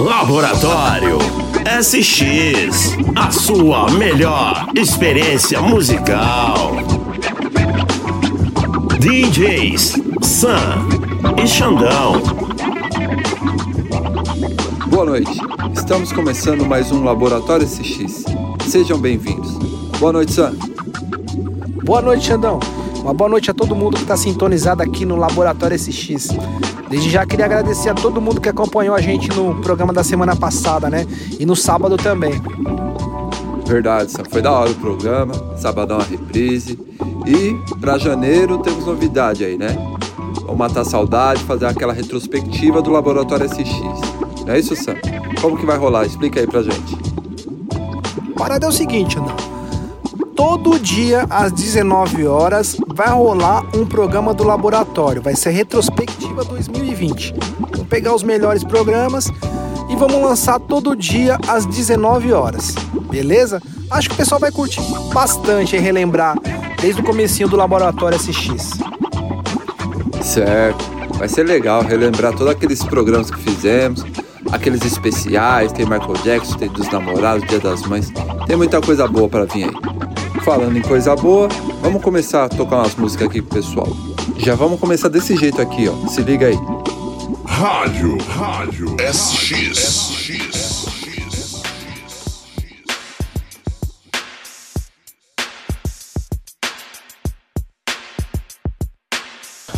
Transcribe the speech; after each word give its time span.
Laboratório 0.00 1.18
SX, 1.82 2.96
a 3.14 3.30
sua 3.30 3.90
melhor 3.90 4.66
experiência 4.74 5.60
musical. 5.60 6.72
DJs 8.98 10.00
Sam 10.22 10.88
e 11.36 11.46
Xandão. 11.46 12.14
Boa 14.86 15.04
noite. 15.04 15.38
Estamos 15.74 16.10
começando 16.12 16.64
mais 16.64 16.90
um 16.90 17.04
Laboratório 17.04 17.68
SX. 17.68 18.24
Sejam 18.70 18.98
bem-vindos. 18.98 19.52
Boa 19.98 20.14
noite, 20.14 20.32
Sam. 20.32 20.54
Boa 21.84 22.00
noite, 22.00 22.24
Xandão. 22.24 22.58
Uma 23.02 23.12
boa 23.12 23.28
noite 23.28 23.50
a 23.50 23.54
todo 23.54 23.76
mundo 23.76 23.96
que 23.96 24.02
está 24.04 24.16
sintonizado 24.16 24.82
aqui 24.82 25.04
no 25.04 25.16
Laboratório 25.16 25.78
SX. 25.78 26.30
Desde 26.90 27.08
já 27.08 27.24
queria 27.24 27.44
agradecer 27.44 27.88
a 27.88 27.94
todo 27.94 28.20
mundo 28.20 28.40
que 28.40 28.48
acompanhou 28.48 28.96
a 28.96 29.00
gente 29.00 29.28
no 29.30 29.54
programa 29.60 29.92
da 29.92 30.02
semana 30.02 30.34
passada, 30.34 30.90
né? 30.90 31.06
E 31.38 31.46
no 31.46 31.54
sábado 31.54 31.96
também. 31.96 32.42
Verdade, 33.64 34.10
Sam. 34.10 34.24
Foi 34.28 34.42
da 34.42 34.50
hora 34.50 34.70
o 34.70 34.74
programa. 34.74 35.32
Sabadão 35.56 36.00
a 36.00 36.02
reprise. 36.02 36.76
E 37.24 37.54
para 37.80 37.96
janeiro 37.96 38.58
temos 38.58 38.84
novidade 38.84 39.44
aí, 39.44 39.56
né? 39.56 39.76
Vamos 40.40 40.56
matar 40.56 40.80
a 40.80 40.84
saudade, 40.84 41.44
fazer 41.44 41.66
aquela 41.66 41.92
retrospectiva 41.92 42.82
do 42.82 42.90
Laboratório 42.90 43.48
SX. 43.48 43.70
Não 44.44 44.52
é 44.52 44.58
isso, 44.58 44.74
Sam? 44.74 44.96
Como 45.40 45.56
que 45.56 45.64
vai 45.64 45.78
rolar? 45.78 46.04
Explica 46.04 46.40
aí 46.40 46.46
pra 46.46 46.60
gente. 46.60 46.98
Parada 48.36 48.66
é 48.66 48.68
o 48.68 48.72
seguinte, 48.72 49.16
Andão 49.16 49.50
todo 50.40 50.78
dia 50.78 51.26
às 51.28 51.52
19 51.52 52.26
horas 52.26 52.74
vai 53.00 53.08
rolar 53.08 53.64
um 53.74 53.86
programa 53.86 54.34
do 54.34 54.44
laboratório. 54.44 55.22
Vai 55.22 55.34
ser 55.34 55.52
retrospectiva 55.52 56.44
2020. 56.44 57.34
Vamos 57.58 57.88
pegar 57.88 58.14
os 58.14 58.22
melhores 58.22 58.62
programas 58.62 59.26
e 59.88 59.96
vamos 59.96 60.22
lançar 60.22 60.60
todo 60.60 60.94
dia 60.94 61.38
às 61.48 61.64
19 61.64 62.30
horas. 62.34 62.74
Beleza? 63.10 63.58
Acho 63.90 64.10
que 64.10 64.14
o 64.16 64.18
pessoal 64.18 64.38
vai 64.38 64.52
curtir 64.52 64.82
bastante 65.14 65.76
e 65.76 65.78
relembrar 65.78 66.36
desde 66.78 67.00
o 67.00 67.04
comecinho 67.04 67.48
do 67.48 67.56
laboratório 67.56 68.18
SX. 68.18 68.72
Certo. 70.20 70.84
Vai 71.14 71.26
ser 71.26 71.44
legal 71.44 71.80
relembrar 71.82 72.32
todos 72.32 72.48
aqueles 72.48 72.84
programas 72.84 73.30
que 73.30 73.38
fizemos, 73.40 74.04
aqueles 74.52 74.84
especiais, 74.84 75.72
tem 75.72 75.86
Michael 75.86 76.18
Jackson, 76.22 76.58
tem 76.58 76.68
dos 76.68 76.90
namorados, 76.90 77.48
Dia 77.48 77.60
das 77.60 77.80
Mães. 77.86 78.12
Tem 78.46 78.56
muita 78.56 78.78
coisa 78.78 79.08
boa 79.08 79.26
para 79.26 79.46
vir 79.46 79.64
aí. 79.64 80.44
Falando 80.44 80.76
em 80.76 80.82
coisa 80.82 81.16
boa, 81.16 81.48
vamos 81.80 82.02
começar 82.02 82.44
a 82.44 82.48
tocar 82.48 82.76
umas 82.76 82.94
músicas 82.94 83.28
aqui 83.28 83.42
pro 83.42 83.56
pessoal. 83.56 83.88
Já 84.38 84.54
vamos 84.54 84.78
começar 84.78 85.08
desse 85.08 85.36
jeito 85.36 85.60
aqui, 85.60 85.88
ó. 85.88 86.08
Se 86.08 86.22
liga 86.22 86.46
aí. 86.46 86.58
Rádio, 87.44 88.18
Rádio 88.28 88.96
SX. 89.12 89.78
SX. 89.78 90.90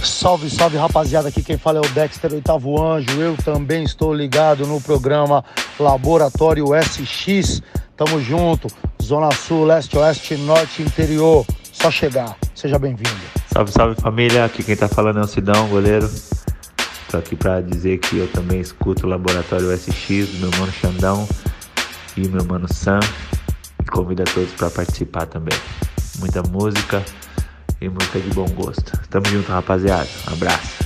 Salve, 0.03 0.49
salve 0.49 0.77
rapaziada, 0.77 1.31
aqui 1.31 1.43
quem 1.43 1.59
fala 1.59 1.79
é 1.79 1.81
o 1.81 1.89
Dexter 1.91 2.33
Oitavo 2.33 2.81
Anjo. 2.81 3.21
Eu 3.21 3.37
também 3.39 3.83
estou 3.83 4.15
ligado 4.15 4.65
no 4.69 4.81
programa 4.81 5.45
Laboratório 5.81 6.67
SX. 6.81 7.61
Tamo 7.97 8.21
junto. 8.21 8.69
Zona 9.03 9.33
Sul, 9.33 9.65
Leste, 9.65 9.99
Oeste, 9.99 10.37
Norte, 10.37 10.81
Interior. 10.83 11.45
Só 11.83 11.91
chegar. 11.91 12.39
Seja 12.55 12.79
bem-vindo. 12.79 13.11
Salve, 13.53 13.73
salve 13.73 14.01
família. 14.01 14.45
Aqui 14.45 14.63
quem 14.63 14.77
tá 14.77 14.87
falando 14.87 15.19
é 15.19 15.23
o 15.23 15.27
Sidão, 15.27 15.67
goleiro. 15.69 16.09
Tô 17.11 17.17
aqui 17.17 17.35
para 17.35 17.61
dizer 17.61 17.99
que 17.99 18.19
eu 18.19 18.29
também 18.29 18.61
escuto 18.61 19.05
o 19.05 19.11
Laboratório 19.11 19.77
SX 19.77 20.29
do 20.29 20.39
meu 20.39 20.61
mano 20.61 20.71
Xandão 20.71 21.29
e 22.17 22.29
meu 22.29 22.45
mano 22.45 22.73
Sam. 22.73 23.01
E 23.81 23.91
convido 23.91 24.23
a 24.23 24.27
todos 24.27 24.53
para 24.53 24.71
participar 24.71 25.27
também. 25.27 25.59
Muita 26.21 26.41
música 26.45 27.03
e 27.81 27.89
música 27.89 28.21
de 28.21 28.31
bom 28.31 28.47
gosto. 28.51 28.97
Tamo 29.11 29.27
junto, 29.27 29.51
rapaziada. 29.51 30.09
Um 30.31 30.35
abraço. 30.35 30.85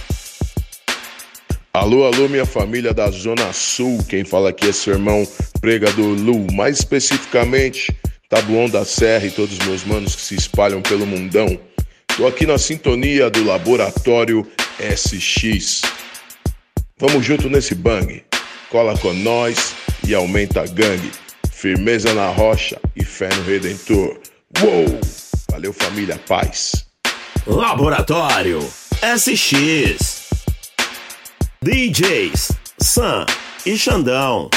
Alô, 1.75 2.07
alô, 2.07 2.27
minha 2.27 2.47
família 2.47 2.95
da 2.95 3.11
Zona 3.11 3.53
Sul. 3.53 4.03
Quem 4.09 4.25
fala 4.25 4.49
aqui 4.49 4.71
é 4.71 4.73
seu 4.73 4.95
irmão 4.95 5.29
Pregador 5.61 6.17
Lu. 6.19 6.51
Mais 6.55 6.79
especificamente, 6.79 7.95
Tabuão 8.29 8.69
da 8.69 8.85
Serra 8.85 9.27
e 9.27 9.31
todos 9.31 9.59
os 9.59 9.67
meus 9.67 9.85
manos 9.85 10.17
que 10.17 10.23
se 10.23 10.35
espalham 10.35 10.83
pelo 10.83 11.07
mundão. 11.07 11.59
Tô 12.17 12.27
aqui 12.27 12.47
na 12.47 12.59
sintonia 12.59 13.31
do 13.31 13.45
Laboratório 13.45 14.47
SX. 14.81 15.83
Vamos 16.99 17.25
junto 17.25 17.49
nesse 17.49 17.75
bang. 17.75 18.25
Cola 18.71 18.99
com 18.99 19.13
nós 19.13 19.75
e 20.07 20.15
aumenta 20.15 20.63
a 20.63 20.67
gangue. 20.67 21.13
Firmeza 21.53 22.13
na 22.15 22.29
rocha 22.29 22.81
e 22.97 23.05
fé 23.05 23.29
no 23.35 23.43
Redentor. 23.45 24.19
Uou! 24.61 25.01
Valeu, 25.51 25.73
família. 25.73 26.19
Paz. 26.27 26.87
Laboratório 27.47 28.61
SX. 29.03 30.27
DJs 31.63 32.53
Sam 32.79 33.27
e 33.65 33.77
Xandão. 33.79 34.51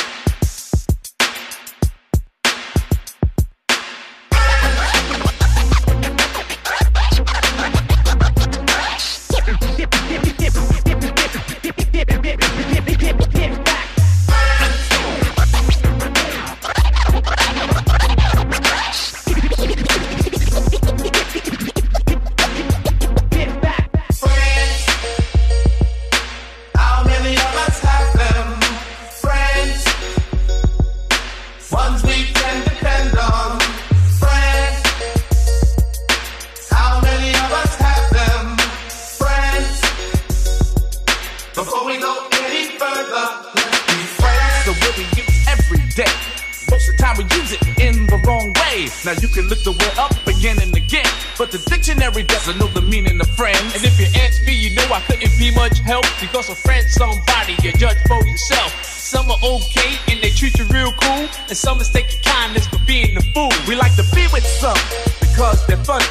Now 49.10 49.18
you 49.22 49.28
can 49.28 49.48
look 49.50 49.64
the 49.64 49.72
word 49.72 49.98
up 49.98 50.14
again 50.28 50.62
and 50.62 50.70
again, 50.78 51.10
but 51.36 51.50
the 51.50 51.58
dictionary 51.66 52.22
doesn't 52.22 52.60
know 52.60 52.68
the 52.78 52.84
meaning 52.84 53.20
of 53.20 53.28
friends. 53.34 53.74
And 53.74 53.82
if 53.84 53.98
you 54.00 54.06
ask 54.22 54.46
me, 54.46 54.54
you 54.54 54.76
know 54.76 54.86
I 54.94 55.02
couldn't 55.02 55.34
be 55.40 55.50
much 55.56 55.80
help 55.80 56.06
because 56.22 56.48
a 56.48 56.54
friend's 56.54 56.94
somebody 56.94 57.58
you 57.64 57.74
judge 57.74 57.98
for 58.06 58.24
yourself. 58.24 58.70
Some 58.86 59.32
are 59.32 59.42
okay 59.42 59.98
and 60.14 60.22
they 60.22 60.30
treat 60.30 60.60
you 60.60 60.66
real 60.66 60.94
cool, 61.02 61.26
and 61.26 61.58
some 61.58 61.80
mistake 61.80 62.06
your 62.14 62.22
kindness 62.22 62.68
for 62.68 62.78
being 62.86 63.18
a 63.18 63.22
fool. 63.34 63.50
We 63.68 63.74
like 63.74 63.96
to 63.96 64.06
be 64.14 64.30
with 64.30 64.46
some 64.46 64.78
because 65.18 65.66
they're 65.66 65.84
funny. 65.84 66.06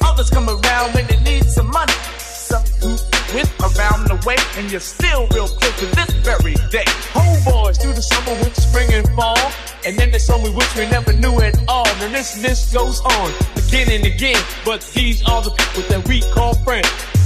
Others 0.00 0.30
come 0.30 0.48
around 0.48 0.94
when 0.94 1.06
they 1.06 1.20
need 1.20 1.44
some 1.44 1.68
money. 1.68 1.92
Some 2.16 2.64
with 3.34 3.50
around 3.60 4.08
the 4.08 4.16
way, 4.26 4.36
and 4.56 4.70
you're 4.70 4.80
still 4.80 5.26
real 5.28 5.48
close 5.48 5.78
to 5.80 5.86
this 5.86 6.10
very 6.24 6.54
day. 6.70 6.88
Homeboys 7.12 7.80
through 7.80 7.94
the 7.94 8.02
summer, 8.02 8.32
winter, 8.40 8.60
spring, 8.60 8.92
and 8.92 9.08
fall, 9.10 9.38
and 9.84 9.98
then 9.98 10.10
there's 10.10 10.24
something 10.24 10.54
which 10.54 10.74
we 10.76 10.86
never 10.86 11.12
knew 11.12 11.40
at 11.40 11.56
all. 11.68 11.88
And 12.00 12.14
this 12.14 12.40
list 12.42 12.72
goes 12.72 13.00
on 13.00 13.32
again 13.56 13.90
and 13.90 14.04
again, 14.04 14.42
but 14.64 14.80
these 14.94 15.22
are 15.28 15.42
the 15.42 15.50
people 15.50 15.82
that 15.90 16.08
we 16.08 16.20
call 16.32 16.54
friends. 16.64 17.17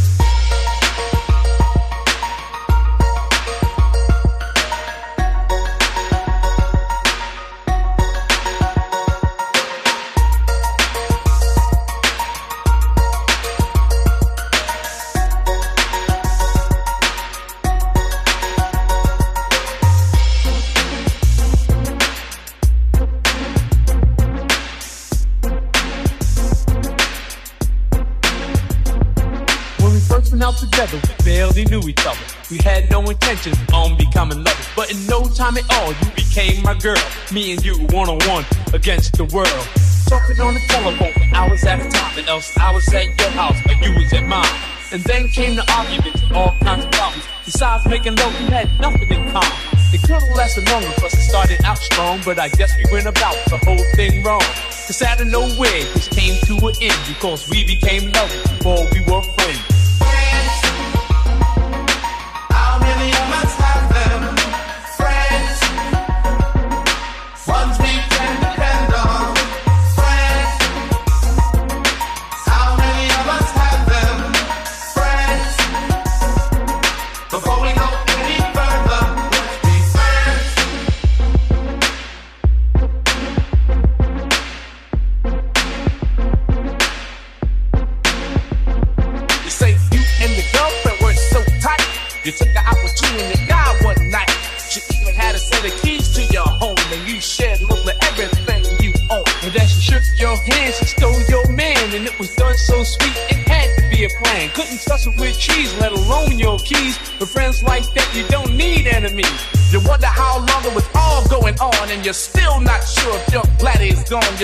time 35.52 35.64
at 35.64 35.78
all, 35.78 35.92
you 35.92 36.14
became 36.14 36.62
my 36.62 36.74
girl. 36.74 36.96
Me 37.32 37.52
and 37.52 37.64
you, 37.64 37.74
one 37.90 38.08
on 38.08 38.18
one, 38.28 38.44
against 38.72 39.16
the 39.16 39.24
world. 39.24 39.66
Talking 40.08 40.40
on 40.40 40.54
the 40.54 40.60
telephone 40.68 41.12
for 41.12 41.36
hours 41.36 41.64
at 41.64 41.80
a 41.80 41.88
time, 41.88 42.18
and 42.18 42.28
else 42.28 42.56
I 42.58 42.72
was 42.72 42.86
at 42.92 43.06
your 43.18 43.30
house, 43.30 43.56
but 43.64 43.80
you 43.82 43.94
was 43.94 44.12
at 44.12 44.26
mine. 44.26 44.46
And 44.92 45.02
then 45.04 45.28
came 45.28 45.56
the 45.56 45.64
arguments 45.72 46.22
and 46.22 46.32
all 46.32 46.54
kinds 46.60 46.84
of 46.84 46.90
problems. 46.92 47.24
Besides 47.44 47.86
making 47.86 48.16
love, 48.16 48.38
we 48.40 48.46
had 48.46 48.68
nothing 48.80 49.10
in 49.10 49.30
common. 49.32 49.52
It 49.92 50.02
could've 50.02 50.36
lasted 50.36 50.68
longer, 50.70 50.92
plus 50.96 51.14
it 51.14 51.28
started 51.28 51.64
out 51.64 51.78
strong, 51.78 52.20
but 52.24 52.38
I 52.38 52.48
guess 52.48 52.76
we 52.76 52.84
went 52.92 53.06
about 53.06 53.36
the 53.46 53.58
whole 53.64 53.84
thing 53.94 54.22
wrong. 54.22 54.40
Cause 54.40 55.02
out 55.02 55.20
of 55.20 55.28
nowhere, 55.28 55.84
this 55.94 56.08
came 56.08 56.38
to 56.46 56.66
an 56.66 56.74
end, 56.80 57.00
because 57.08 57.48
we 57.48 57.64
became 57.64 58.12
lovers 58.12 58.42
before 58.42 58.86
we 58.92 59.00
were 59.00 59.22
friends. 59.22 59.71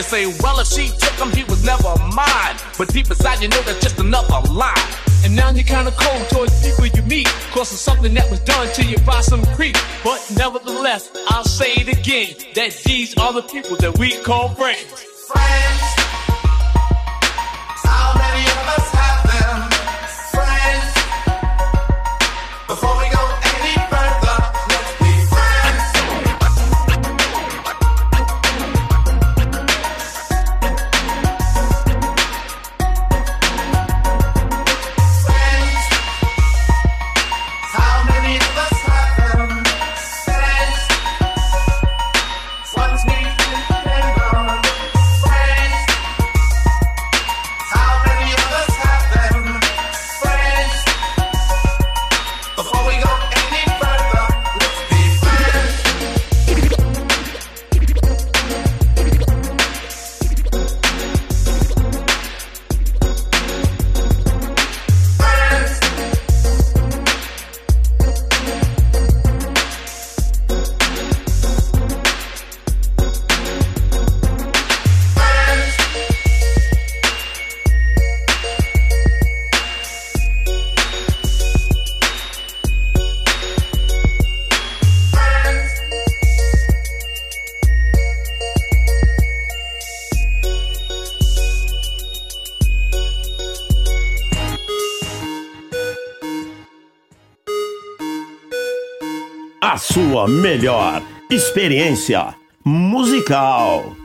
say, 0.09 0.27
well, 0.41 0.59
if 0.59 0.67
she 0.69 0.89
took 0.89 1.13
him, 1.21 1.31
he 1.33 1.45
was 1.45 1.63
never 1.65 1.95
mine. 2.15 2.57
But 2.79 2.89
deep 2.89 3.11
inside, 3.11 3.43
you 3.43 3.49
know 3.49 3.61
that's 3.63 3.81
just 3.81 3.99
another 3.99 4.41
lie. 4.51 4.75
And 5.25 5.37
now 5.37 5.51
you're 5.51 5.65
kinda 5.65 5.91
cold 5.91 6.29
towards 6.31 6.63
people 6.65 6.87
you 6.87 7.03
meet. 7.03 7.29
Cause 7.53 7.73
of 7.73 7.79
something 7.79 8.15
that 8.15 8.31
was 8.31 8.41
done 8.41 8.73
to 8.75 8.85
you 8.85 8.99
by 8.99 9.21
some 9.21 9.45
creep. 9.55 9.77
But 10.03 10.25
nevertheless, 10.37 11.11
I'll 11.29 11.45
say 11.45 11.73
it 11.73 11.89
again 11.89 12.35
that 12.55 12.73
these 12.85 13.17
are 13.19 13.33
the 13.33 13.43
people 13.43 13.77
that 13.77 13.99
we 13.99 14.17
call 14.23 14.49
friends. 14.55 15.03
Friends. 15.29 16.38
sua 99.99 100.29
melhor 100.29 101.03
experiência 101.29 102.33
musical. 102.65 103.98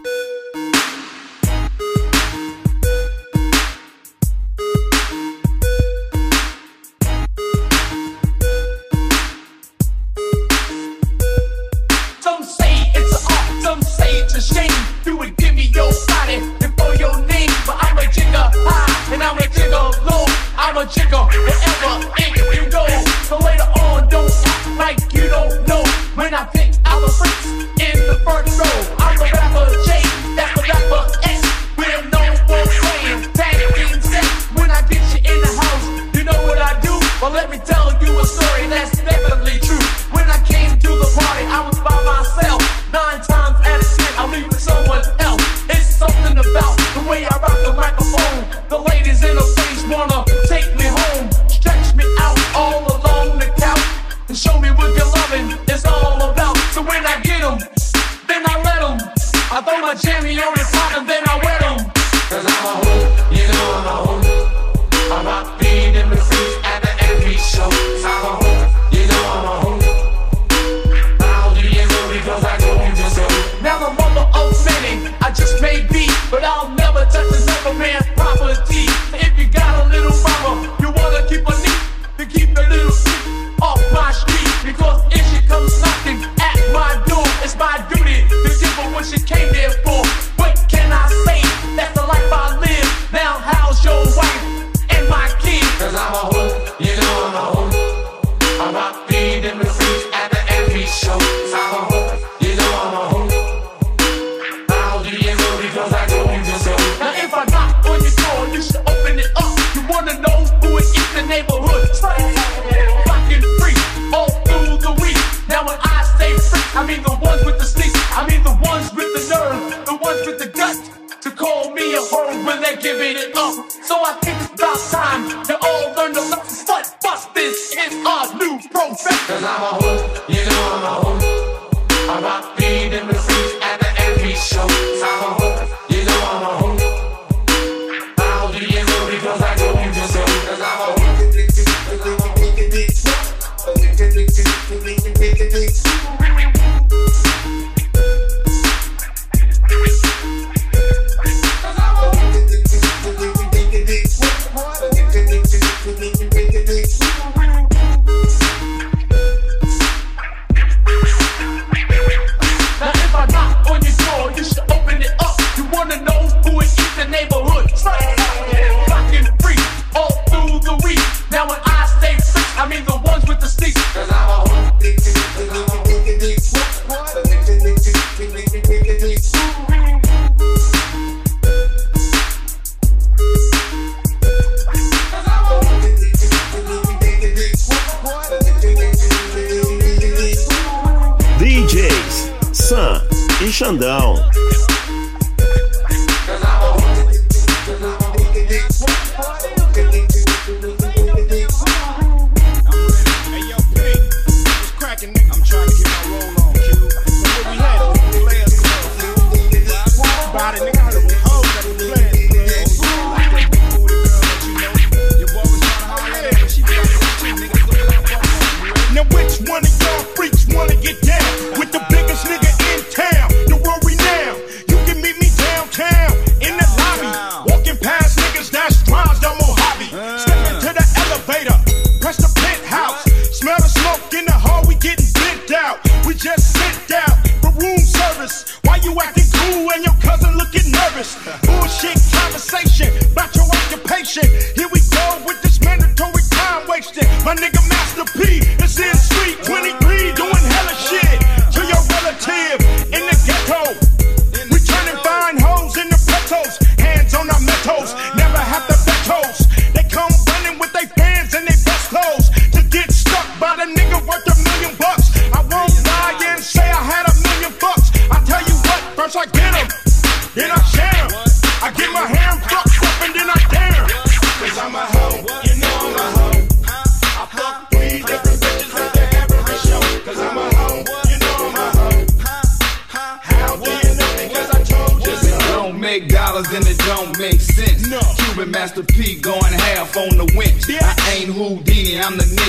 e 193.42 193.52
Xandão. 193.52 194.16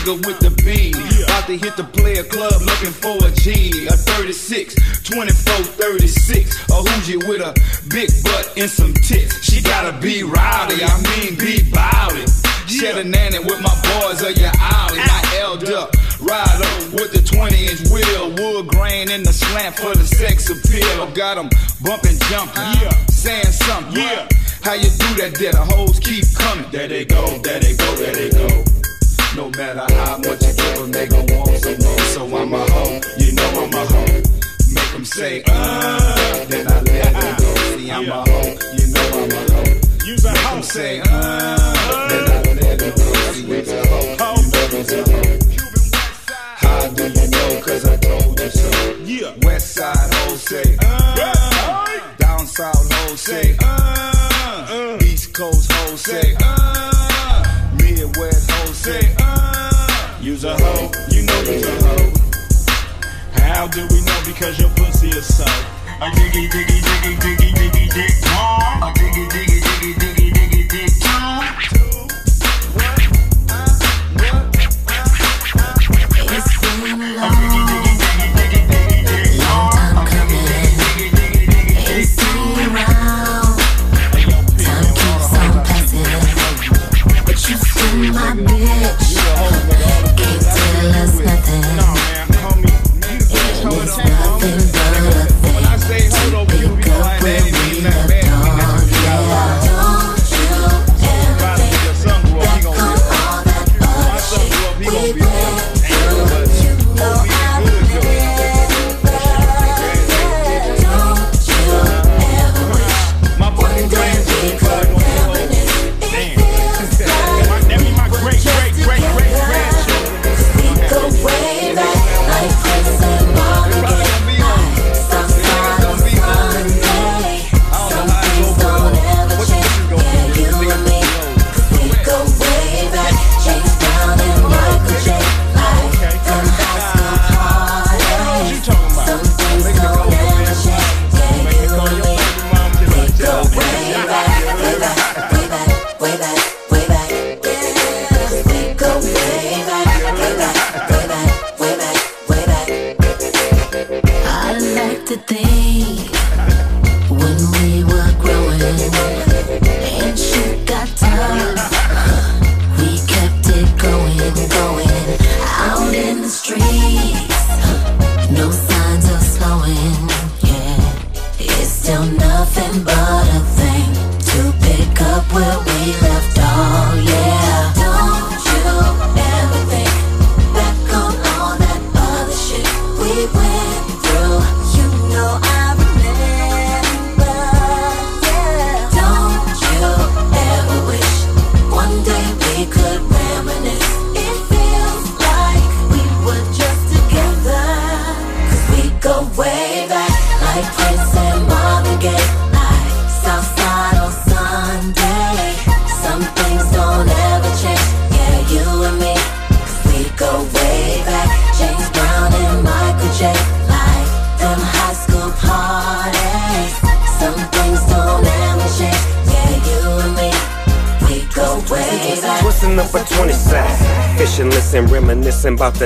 nigga 0.04 0.26
with 0.26 0.38
the 0.40 0.50
beam. 0.62 0.94
About 1.25 1.46
to 1.46 1.56
hit 1.56 1.76
the 1.76 1.84
player 1.84 2.25
club 2.25 2.61
looking 2.62 2.92
for 2.92 3.16
a 3.26 3.30
G. 3.32 3.87
A 3.87 3.96
36, 3.96 4.75
24, 5.04 5.54
36. 5.64 6.70
A 6.70 6.75
Hoosier 6.75 7.18
with 7.28 7.40
a 7.40 7.52
big 7.88 8.11
butt 8.23 8.52
and 8.56 8.70
some 8.70 8.92
tits. 8.94 9.42
She 9.44 9.62
gotta 9.62 9.96
be 10.00 10.23
rowdy, 10.23 10.84
I 10.84 10.94
mean 11.16 11.38
be 11.38 11.62
bowdy. 11.70 12.25
Shed 12.66 12.99
a 12.99 13.04
nanny 13.04 13.38
with 13.38 13.61
my 13.61 13.75
boys 14.00 14.23
of 14.23 14.37
your 14.37 14.52
alley. 14.56 14.99
My 14.99 15.23
elder 15.40 15.87
rider 16.20 16.73
with 16.96 17.12
the 17.12 17.23
20 17.25 17.66
inch 17.66 17.80
wheel. 17.92 18.32
Wood 18.34 18.68
grain 18.68 19.11
in 19.11 19.23
the 19.23 19.32
slant 19.32 19.76
for 19.76 19.94
the 19.94 20.04
sex 20.04 20.49
appeal. 20.50 21.06
Got 21.12 21.37
them 21.37 21.49
bumping, 21.82 22.18
jumping, 22.30 22.62
yeah. 22.80 23.06
saying 23.06 23.52
something. 23.52 23.96
Yeah. 23.96 24.28
How 24.62 24.73
you 24.73 24.88
do 24.88 25.11
that, 25.20 25.37
did 25.37 25.54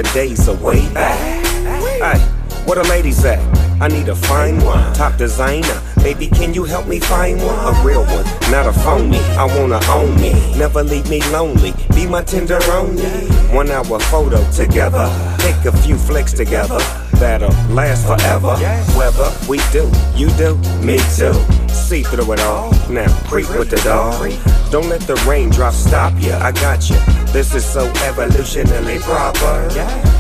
the 0.03 0.11
days 0.15 0.47
of 0.47 0.63
way 0.63 0.89
back. 0.95 1.19
Hey, 1.99 2.21
where 2.67 2.81
the 2.81 2.89
ladies 2.89 3.25
at? 3.25 3.41
I 3.83 3.89
need 3.89 4.09
a 4.09 4.15
fine 4.15 4.63
one, 4.65 4.95
top 4.95 5.17
designer. 5.17 5.83
Baby, 6.05 6.29
can 6.29 6.55
you 6.55 6.63
help 6.63 6.87
me 6.87 7.01
find 7.01 7.43
one? 7.43 7.75
A 7.75 7.85
real 7.85 8.05
one, 8.05 8.25
not 8.49 8.67
a 8.67 8.73
phony. 8.73 9.19
I 9.37 9.45
wanna 9.59 9.81
own 9.89 10.15
me, 10.21 10.33
never 10.57 10.85
leave 10.85 11.11
me 11.11 11.21
lonely. 11.33 11.73
Be 11.97 12.07
my 12.07 12.23
tenderoni. 12.23 13.03
One 13.53 13.73
hour 13.73 13.99
photo 13.99 14.39
together, 14.53 15.11
take 15.39 15.65
a 15.65 15.77
few 15.79 15.97
flicks 15.97 16.33
together. 16.33 16.79
That'll 17.15 17.51
last 17.75 18.07
forever. 18.07 18.55
Whether 18.97 19.29
we 19.49 19.59
do, 19.73 19.91
you 20.15 20.31
do, 20.37 20.55
me 20.81 20.99
too. 21.17 21.35
See 21.75 22.05
through 22.05 22.35
it 22.35 22.41
all. 22.41 22.71
Now 22.89 23.13
creep 23.27 23.51
with 23.59 23.71
the 23.71 23.81
dog. 23.83 24.31
Don't 24.71 24.89
let 24.89 25.01
the 25.01 25.17
raindrops 25.29 25.79
stop 25.79 26.13
you. 26.23 26.35
I 26.35 26.53
got 26.53 26.89
you. 26.89 27.18
This 27.33 27.55
is 27.55 27.65
so 27.65 27.87
evolutionally 28.09 28.99
proper. 29.01 29.69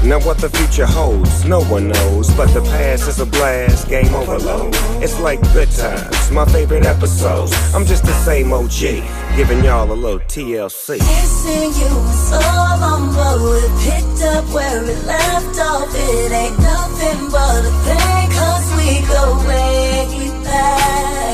Now 0.06 0.20
what 0.20 0.38
the 0.38 0.50
future 0.50 0.84
holds, 0.84 1.44
no 1.46 1.62
one 1.64 1.88
knows. 1.88 2.30
But 2.34 2.52
the 2.52 2.60
past 2.60 3.08
is 3.08 3.18
a 3.18 3.26
blast, 3.26 3.88
game 3.88 4.14
overload. 4.14 4.74
It's 5.02 5.18
like 5.18 5.40
good 5.54 5.70
times, 5.70 6.30
my 6.30 6.44
favorite 6.44 6.84
episodes. 6.84 7.52
I'm 7.74 7.86
just 7.86 8.04
the 8.04 8.12
same 8.24 8.52
OG, 8.52 9.02
giving 9.36 9.64
y'all 9.64 9.90
a 9.90 9.94
little 9.94 10.20
TLC. 10.20 10.98
Missing 10.98 11.72
you 11.80 11.92
so 12.28 12.38
long, 12.38 13.14
but 13.14 13.40
we 13.40 13.60
picked 13.84 14.22
up 14.22 14.44
where 14.52 14.82
we 14.82 14.94
left 15.06 15.58
off. 15.60 15.88
It 15.94 16.30
ain't 16.30 16.58
nothing 16.58 17.30
but 17.30 17.64
a 17.64 17.72
thing, 17.88 18.30
cause 18.36 18.68
we 18.76 19.00
go 19.08 19.48
way 19.48 20.44
back. 20.44 21.27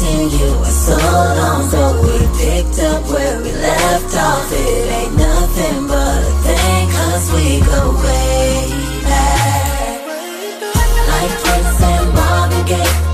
Seen 0.00 0.30
you 0.30 0.48
in 0.56 0.64
so 0.64 0.96
long, 0.96 1.70
but 1.70 2.00
we 2.02 2.16
picked 2.40 2.78
up 2.80 3.04
where 3.10 3.36
we 3.42 3.52
left 3.52 4.16
off. 4.16 4.50
It 4.50 4.90
ain't 4.98 5.14
nothing 5.14 5.86
but 5.88 6.22
a 6.24 6.32
thing, 6.40 6.88
cause 6.88 7.30
we 7.34 7.60
go 7.60 7.92
way 8.00 8.64
back. 9.04 10.00
Like 11.06 11.32
Prince 11.44 11.82
and 11.82 12.14
Marvin 12.14 12.64
Gaye, 12.64 13.09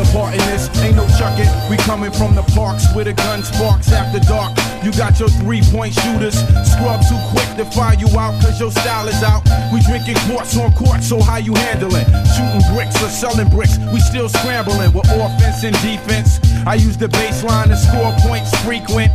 part 0.00 0.32
in 0.32 0.40
this. 0.48 0.72
Ain't 0.80 0.96
no 0.96 1.06
chucking. 1.18 1.48
We 1.68 1.76
coming 1.76 2.10
from 2.12 2.34
the 2.34 2.42
parks 2.56 2.88
where 2.94 3.04
the 3.04 3.12
gun 3.12 3.42
sparks 3.42 3.92
after 3.92 4.20
dark. 4.24 4.56
You 4.82 4.90
got 4.92 5.20
your 5.20 5.28
three 5.28 5.60
point 5.60 5.92
shooters. 5.92 6.40
Scrub 6.64 7.00
too 7.04 7.20
quick 7.28 7.48
to 7.60 7.64
find 7.76 8.00
you 8.00 8.08
out, 8.16 8.40
cause 8.40 8.58
your 8.58 8.70
style 8.70 9.08
is 9.08 9.22
out. 9.22 9.44
We 9.72 9.80
drinking 9.82 10.16
quarts 10.24 10.56
on 10.56 10.72
court, 10.72 11.02
so 11.02 11.20
how 11.20 11.36
you 11.36 11.54
handling? 11.54 12.06
Shooting 12.32 12.64
bricks 12.72 12.96
or 13.02 13.08
selling 13.12 13.48
bricks. 13.50 13.76
We 13.92 14.00
still 14.00 14.28
scrambling 14.28 14.92
with 14.92 15.04
offense 15.12 15.64
and 15.64 15.76
defense. 15.84 16.40
I 16.66 16.74
use 16.74 16.96
the 16.96 17.08
baseline 17.08 17.68
to 17.68 17.76
score 17.76 18.12
points 18.24 18.54
frequent. 18.64 19.12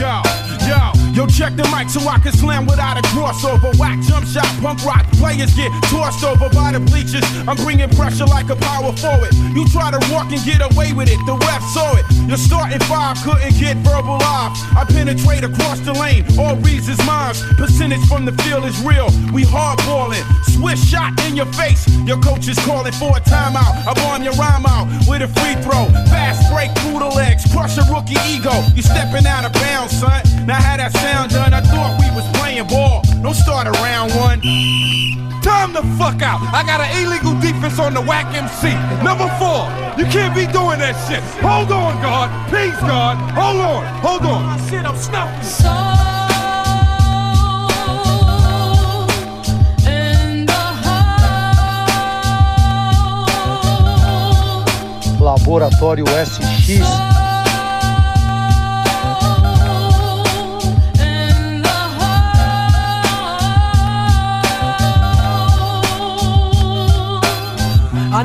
Yo, 0.00 0.22
yo, 0.66 0.90
yo, 1.12 1.26
check 1.26 1.54
the 1.56 1.68
mic 1.68 1.90
so 1.90 2.00
I 2.08 2.18
can 2.18 2.32
slam 2.32 2.66
without 2.66 2.96
a 2.96 3.02
crossover. 3.12 3.76
Whack 3.78 4.00
jump 4.08 4.26
shot, 4.26 4.48
punk 4.62 4.84
rock. 4.84 5.03
Players 5.24 5.56
get 5.56 5.72
tossed 5.88 6.22
over 6.22 6.50
by 6.52 6.76
the 6.76 6.80
bleachers. 6.80 7.24
I'm 7.48 7.56
bringing 7.64 7.88
pressure 7.96 8.26
like 8.26 8.50
a 8.50 8.56
power 8.56 8.92
forward. 8.92 9.32
You 9.56 9.64
try 9.72 9.88
to 9.88 9.96
walk 10.12 10.28
and 10.28 10.42
get 10.44 10.60
away 10.60 10.92
with 10.92 11.08
it, 11.08 11.16
the 11.24 11.32
ref 11.48 11.64
saw 11.72 11.96
it. 11.96 12.04
Your 12.28 12.36
starting 12.36 12.78
five 12.84 13.16
couldn't 13.24 13.56
get 13.56 13.78
verbal 13.80 14.20
off. 14.20 14.52
I 14.76 14.84
penetrate 14.84 15.42
across 15.42 15.80
the 15.80 15.94
lane, 15.94 16.28
all 16.36 16.56
reads 16.60 16.90
is 16.92 17.00
mine. 17.08 17.32
Percentage 17.56 18.04
from 18.04 18.26
the 18.26 18.36
field 18.44 18.68
is 18.68 18.76
real. 18.84 19.08
We 19.32 19.48
hardballing, 19.48 20.20
swish 20.52 20.84
shot 20.84 21.16
in 21.24 21.36
your 21.36 21.48
face. 21.56 21.88
Your 22.04 22.20
coach 22.20 22.46
is 22.46 22.58
calling 22.60 22.92
for 22.92 23.16
a 23.16 23.20
timeout. 23.24 23.80
I 23.88 23.94
bomb 23.96 24.22
your 24.22 24.34
rhyme 24.34 24.66
out 24.66 24.92
with 25.08 25.22
a 25.24 25.28
free 25.40 25.56
throw. 25.64 25.88
Fast 26.12 26.52
break 26.52 26.68
through 26.84 27.00
the 27.00 27.08
legs, 27.08 27.48
crush 27.48 27.78
a 27.80 27.84
rookie 27.88 28.20
ego. 28.28 28.52
You 28.76 28.82
stepping 28.82 29.24
out 29.24 29.48
of 29.48 29.54
bounds, 29.54 29.96
son. 29.96 30.20
Now 30.44 30.60
how 30.60 30.76
that 30.76 30.92
sound 30.92 31.32
done? 31.32 31.54
I 31.54 31.62
thought 31.62 31.96
we 31.96 32.12
was 32.12 32.28
playing 32.36 32.68
ball. 32.68 33.00
Don't 33.24 33.32
start 33.32 33.66
around 33.66 34.10
one. 34.10 34.38
Time 35.40 35.72
the 35.72 35.80
fuck 35.96 36.20
out. 36.20 36.42
I 36.52 36.62
got 36.66 36.82
an 36.82 36.90
illegal 37.02 37.32
defense 37.40 37.78
on 37.78 37.94
the 37.94 38.02
whack 38.02 38.26
MC. 38.34 38.74
Number 39.02 39.26
four. 39.40 39.64
You 39.96 40.04
can't 40.12 40.34
be 40.34 40.44
doing 40.52 40.78
that 40.80 40.92
shit. 41.08 41.22
Hold 41.40 41.72
on, 41.72 42.02
God. 42.02 42.28
Please, 42.50 42.76
God. 42.80 43.16
Hold 43.32 43.60
on. 43.62 43.86
Hold 44.04 44.26
on. 44.26 44.68
Shit, 44.68 44.84
I'm 44.84 44.94
snuffing. 44.98 45.40
Laboratório 55.18 56.04
SX. 56.04 57.13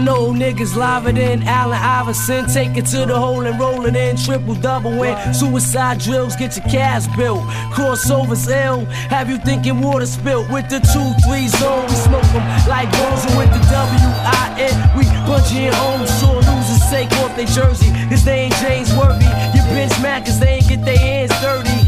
Know 0.03 0.31
niggas 0.31 0.75
liver 0.75 1.11
than 1.11 1.43
Allen 1.43 1.77
Iverson. 1.77 2.47
Take 2.47 2.77
it 2.77 2.85
to 2.87 3.05
the 3.05 3.17
hole 3.17 3.45
and 3.45 3.59
roll 3.59 3.85
it 3.85 3.95
in. 3.95 4.17
Triple 4.17 4.55
double 4.55 4.97
win. 4.97 5.15
Suicide 5.33 5.99
drills, 5.99 6.35
get 6.35 6.55
your 6.57 6.65
cash 6.65 7.05
built. 7.17 7.41
Crossovers 7.73 8.47
ill. 8.49 8.85
Have 9.09 9.29
you 9.29 9.37
thinking 9.37 9.81
water 9.81 10.05
spilt 10.05 10.49
with 10.49 10.69
the 10.69 10.79
2-3 10.79 11.47
zone? 11.59 11.85
We 11.87 11.95
smoke 11.95 12.29
them 12.33 12.45
like 12.67 12.91
bones 12.91 13.25
with 13.37 13.51
the 13.51 13.61
W-I-N. 13.69 14.97
We 14.97 15.05
punch 15.27 15.51
in 15.53 15.73
home. 15.73 16.05
Sure 16.19 16.35
losers 16.35 16.89
take 16.89 17.11
off 17.23 17.35
their 17.35 17.47
jersey. 17.47 17.91
Cause 18.09 18.23
they 18.23 18.47
ain't 18.47 18.55
James 18.55 18.93
Worthy. 18.95 19.25
You 19.55 19.61
bench 19.73 19.93
mad 20.01 20.25
cause 20.25 20.39
they 20.39 20.59
ain't 20.59 20.67
get 20.67 20.83
their 20.85 20.97
hands 20.97 21.31
dirty. 21.41 21.78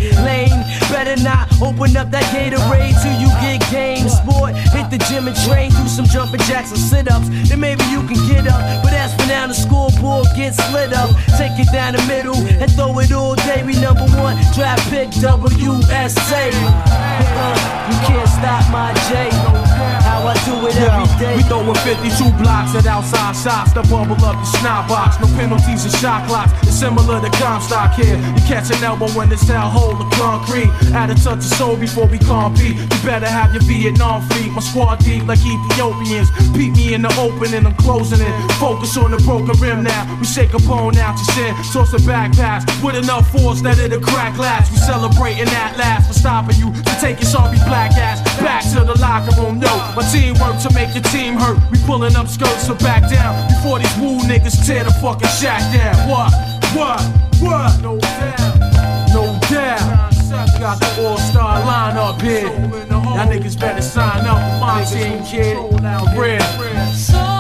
Better 1.04 1.24
not 1.24 1.50
open 1.60 1.98
up 1.98 2.12
that 2.12 2.22
Gatorade 2.30 2.94
till 3.02 3.18
you 3.18 3.30
get 3.42 3.58
game. 3.72 4.08
Sport, 4.08 4.54
hit 4.54 4.92
the 4.92 5.00
gym 5.10 5.28
and 5.28 5.36
train. 5.50 5.72
Do 5.72 5.88
some 5.88 6.06
jumping 6.06 6.42
jacks 6.42 6.70
and 6.70 6.78
sit 6.78 7.10
ups. 7.10 7.28
Then 7.50 7.60
maybe 7.60 7.84
you 7.86 8.06
can 8.06 8.22
get 8.30 8.46
up. 8.46 8.62
But 8.84 8.94
as 8.94 9.10
for 9.16 9.26
now, 9.26 9.48
the 9.48 9.56
scoreboard 9.56 10.28
gets 10.36 10.62
split 10.62 10.94
up. 10.94 11.10
Take 11.40 11.58
it 11.58 11.74
down 11.74 11.94
the 11.96 12.06
middle 12.06 12.38
and 12.38 12.72
throw 12.74 13.00
it 13.00 13.12
all 13.12 13.34
day. 13.34 13.64
We 13.66 13.74
number 13.82 14.06
one 14.22 14.38
draft 14.54 14.88
pick 14.92 15.10
WSA. 15.18 16.52
Uh, 16.54 17.58
you 17.90 17.98
can't 18.06 18.30
stop 18.30 18.70
my 18.70 18.94
J. 19.10 19.71
I 20.32 20.34
do 20.48 20.56
it 20.64 20.76
every 20.80 21.12
day. 21.20 21.36
We 21.36 21.44
throwing 21.44 21.76
52 21.84 22.32
blocks 22.40 22.72
at 22.76 22.88
outside 22.88 23.36
shots 23.36 23.76
to 23.76 23.84
bubble 23.92 24.16
up 24.24 24.40
the 24.40 24.48
snot 24.48 24.88
box. 24.88 25.20
No 25.20 25.28
penalties 25.36 25.84
and 25.84 25.94
shot 26.00 26.24
clocks. 26.28 26.56
It's 26.64 26.80
similar 26.80 27.20
to 27.20 27.30
Comstock 27.36 28.00
here. 28.00 28.16
You 28.16 28.42
catch 28.48 28.72
an 28.72 28.82
elbow 28.84 29.12
when 29.12 29.32
it's 29.32 29.46
down 29.46 29.70
hole 29.72 30.00
of 30.00 30.08
concrete. 30.16 30.72
Add 30.96 31.12
a 31.12 31.16
touch 31.16 31.44
of 31.44 31.52
soul 31.60 31.76
before 31.76 32.08
we 32.08 32.18
compete. 32.18 32.80
You 32.80 33.00
better 33.04 33.28
have 33.28 33.52
your 33.52 33.64
Vietnam 33.64 34.24
feet. 34.32 34.52
My 34.56 34.62
squad 34.62 35.04
deep 35.04 35.28
like 35.28 35.44
Ethiopians. 35.44 36.32
Beat 36.56 36.72
me 36.80 36.94
in 36.94 37.02
the 37.02 37.12
open 37.20 37.54
and 37.54 37.68
I'm 37.68 37.76
closing 37.76 38.22
it. 38.24 38.34
Focus 38.56 38.96
on 38.96 39.12
the 39.12 39.20
broken 39.28 39.60
rim 39.60 39.84
now. 39.84 40.08
We 40.20 40.26
shake 40.26 40.54
a 40.54 40.60
bone 40.64 40.96
out 40.96 41.20
your 41.20 41.30
sin. 41.36 41.52
Toss 41.76 41.92
a 41.92 42.00
back 42.08 42.32
pass 42.40 42.64
with 42.82 42.96
enough 42.96 43.30
force 43.32 43.60
that 43.62 43.80
it'll 43.80 44.00
crack 44.00 44.36
glass. 44.36 44.72
We 44.72 44.78
celebrating 44.78 45.52
that 45.52 45.76
last 45.78 46.08
for 46.08 46.14
stopping 46.14 46.56
you 46.56 46.72
to 46.72 46.94
take 47.04 47.20
your 47.20 47.30
sorry 47.30 47.60
black 47.68 47.92
ass 48.00 48.24
back 48.40 48.64
to 48.72 48.86
the 48.86 48.98
locker 49.00 49.36
room. 49.36 49.60
No, 49.60 49.74
my 49.96 50.04
team 50.08 50.21
work 50.30 50.62
to 50.62 50.70
make 50.74 50.94
your 50.94 51.04
team 51.10 51.34
hurt. 51.36 51.58
We 51.72 51.80
pulling 51.90 52.16
up 52.16 52.28
skirts 52.28 52.68
so 52.68 52.76
back 52.76 53.10
down 53.10 53.34
before 53.50 53.80
these 53.80 53.98
woo 53.98 54.20
niggas 54.30 54.66
tear 54.66 54.84
the 54.84 54.94
fucking 55.02 55.34
shack 55.42 55.62
down. 55.74 55.98
What? 56.08 56.32
What? 56.78 57.02
What? 57.42 57.82
No 57.82 57.98
doubt. 57.98 58.60
No 59.14 59.40
doubt. 59.50 60.12
Got 60.60 60.80
the 60.80 61.08
all-star 61.08 61.62
lineup 61.64 62.22
here. 62.22 62.48
Y'all 62.88 63.28
niggas 63.28 63.60
better 63.60 63.82
sign 63.82 64.28
up 64.28 64.38
for 64.38 64.60
my 64.62 64.84
team, 64.84 65.24
kid. 65.26 65.58
For 65.58 67.31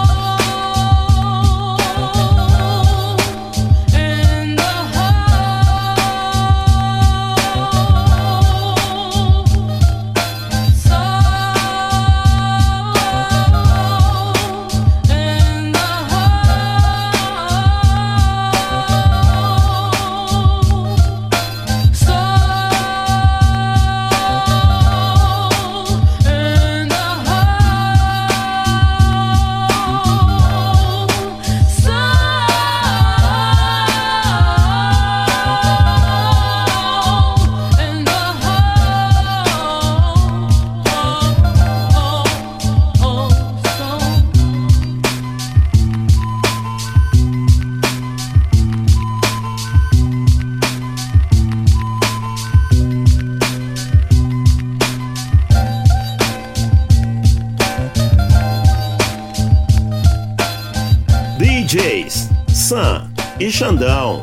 Sam 62.71 63.11
e 63.37 63.51
Xandão. 63.51 64.21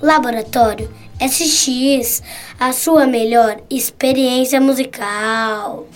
Laboratório 0.00 0.90
SX, 1.20 2.22
a 2.58 2.72
sua 2.72 3.06
melhor 3.06 3.60
experiência 3.68 4.58
musical. 4.58 5.86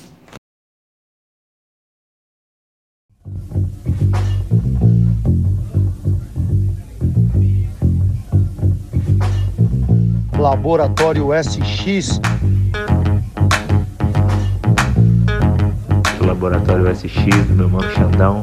Laboratório 10.38 11.28
SX. 11.32 12.20
Laboratório 16.20 16.94
SX, 16.94 17.46
do 17.46 17.54
meu 17.54 17.70
mano 17.70 17.90
Xandão, 17.94 18.42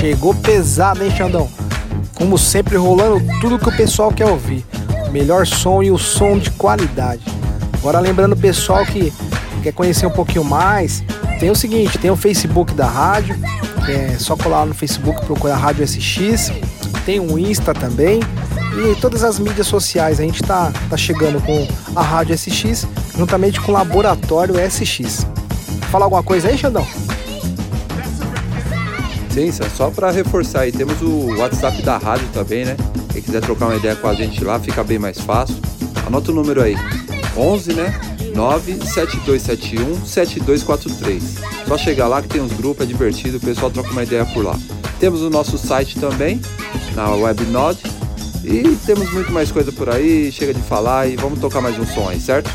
Chegou 0.00 0.34
pesado, 0.34 1.04
hein, 1.04 1.10
Xandão? 1.10 1.48
Como 2.14 2.38
sempre, 2.38 2.76
rolando 2.76 3.22
tudo 3.40 3.58
que 3.58 3.68
o 3.68 3.76
pessoal 3.76 4.10
quer 4.10 4.26
ouvir. 4.26 4.64
Melhor 5.10 5.46
som 5.46 5.82
e 5.82 5.90
o 5.90 5.98
som 5.98 6.38
de 6.38 6.50
qualidade. 6.52 7.22
Agora, 7.74 8.00
lembrando 8.00 8.32
o 8.32 8.36
pessoal 8.36 8.84
que 8.86 9.12
quer 9.62 9.72
conhecer 9.72 10.06
um 10.06 10.10
pouquinho 10.10 10.44
mais, 10.44 11.04
tem 11.38 11.50
o 11.50 11.54
seguinte: 11.54 11.98
tem 11.98 12.10
o 12.10 12.16
Facebook 12.16 12.72
da 12.74 12.86
rádio, 12.86 13.36
é 13.88 14.18
só 14.18 14.36
colar 14.36 14.66
no 14.66 14.74
Facebook 14.74 15.24
procurar 15.26 15.56
Rádio 15.56 15.86
SX. 15.86 16.50
Tem 17.10 17.18
o 17.18 17.36
Insta 17.36 17.74
também 17.74 18.20
e 18.72 18.94
todas 19.00 19.24
as 19.24 19.40
mídias 19.40 19.66
sociais. 19.66 20.20
A 20.20 20.22
gente 20.22 20.44
tá, 20.44 20.72
tá 20.88 20.96
chegando 20.96 21.44
com 21.44 21.66
a 21.96 22.00
Rádio 22.00 22.38
SX 22.38 22.86
juntamente 23.18 23.60
com 23.60 23.72
o 23.72 23.74
Laboratório 23.74 24.54
SX. 24.70 25.26
Fala 25.90 26.04
alguma 26.04 26.22
coisa 26.22 26.46
aí, 26.46 26.56
Xandão? 26.56 26.86
Sim, 29.28 29.50
só 29.76 29.90
para 29.90 30.12
reforçar 30.12 30.60
aí, 30.60 30.70
temos 30.70 31.02
o 31.02 31.36
WhatsApp 31.36 31.82
da 31.82 31.98
rádio 31.98 32.28
também, 32.32 32.64
né? 32.64 32.76
Quem 33.12 33.20
quiser 33.20 33.40
trocar 33.40 33.66
uma 33.66 33.74
ideia 33.74 33.96
com 33.96 34.06
a 34.06 34.14
gente 34.14 34.44
lá, 34.44 34.60
fica 34.60 34.84
bem 34.84 35.00
mais 35.00 35.18
fácil. 35.18 35.56
Anota 36.06 36.30
o 36.30 36.34
número 36.34 36.62
aí, 36.62 36.76
11, 37.36 37.72
né? 37.72 38.00
97271 38.36 40.06
7243. 40.06 41.22
Só 41.66 41.76
chegar 41.76 42.06
lá 42.06 42.22
que 42.22 42.28
tem 42.28 42.40
uns 42.40 42.52
grupos, 42.52 42.84
é 42.84 42.86
divertido, 42.86 43.38
o 43.38 43.40
pessoal 43.40 43.68
troca 43.68 43.90
uma 43.90 44.04
ideia 44.04 44.24
por 44.26 44.44
lá. 44.44 44.56
Temos 45.00 45.22
o 45.22 45.30
nosso 45.30 45.58
site 45.58 45.98
também, 45.98 46.40
na 46.94 47.10
Webnode. 47.10 47.80
E 48.44 48.76
temos 48.86 49.12
muito 49.12 49.30
mais 49.30 49.52
coisa 49.52 49.70
por 49.70 49.90
aí, 49.90 50.32
chega 50.32 50.54
de 50.54 50.62
falar 50.62 51.06
e 51.06 51.16
vamos 51.16 51.38
tocar 51.38 51.60
mais 51.60 51.78
um 51.78 51.86
som 51.86 52.08
aí, 52.08 52.20
certo? 52.20 52.50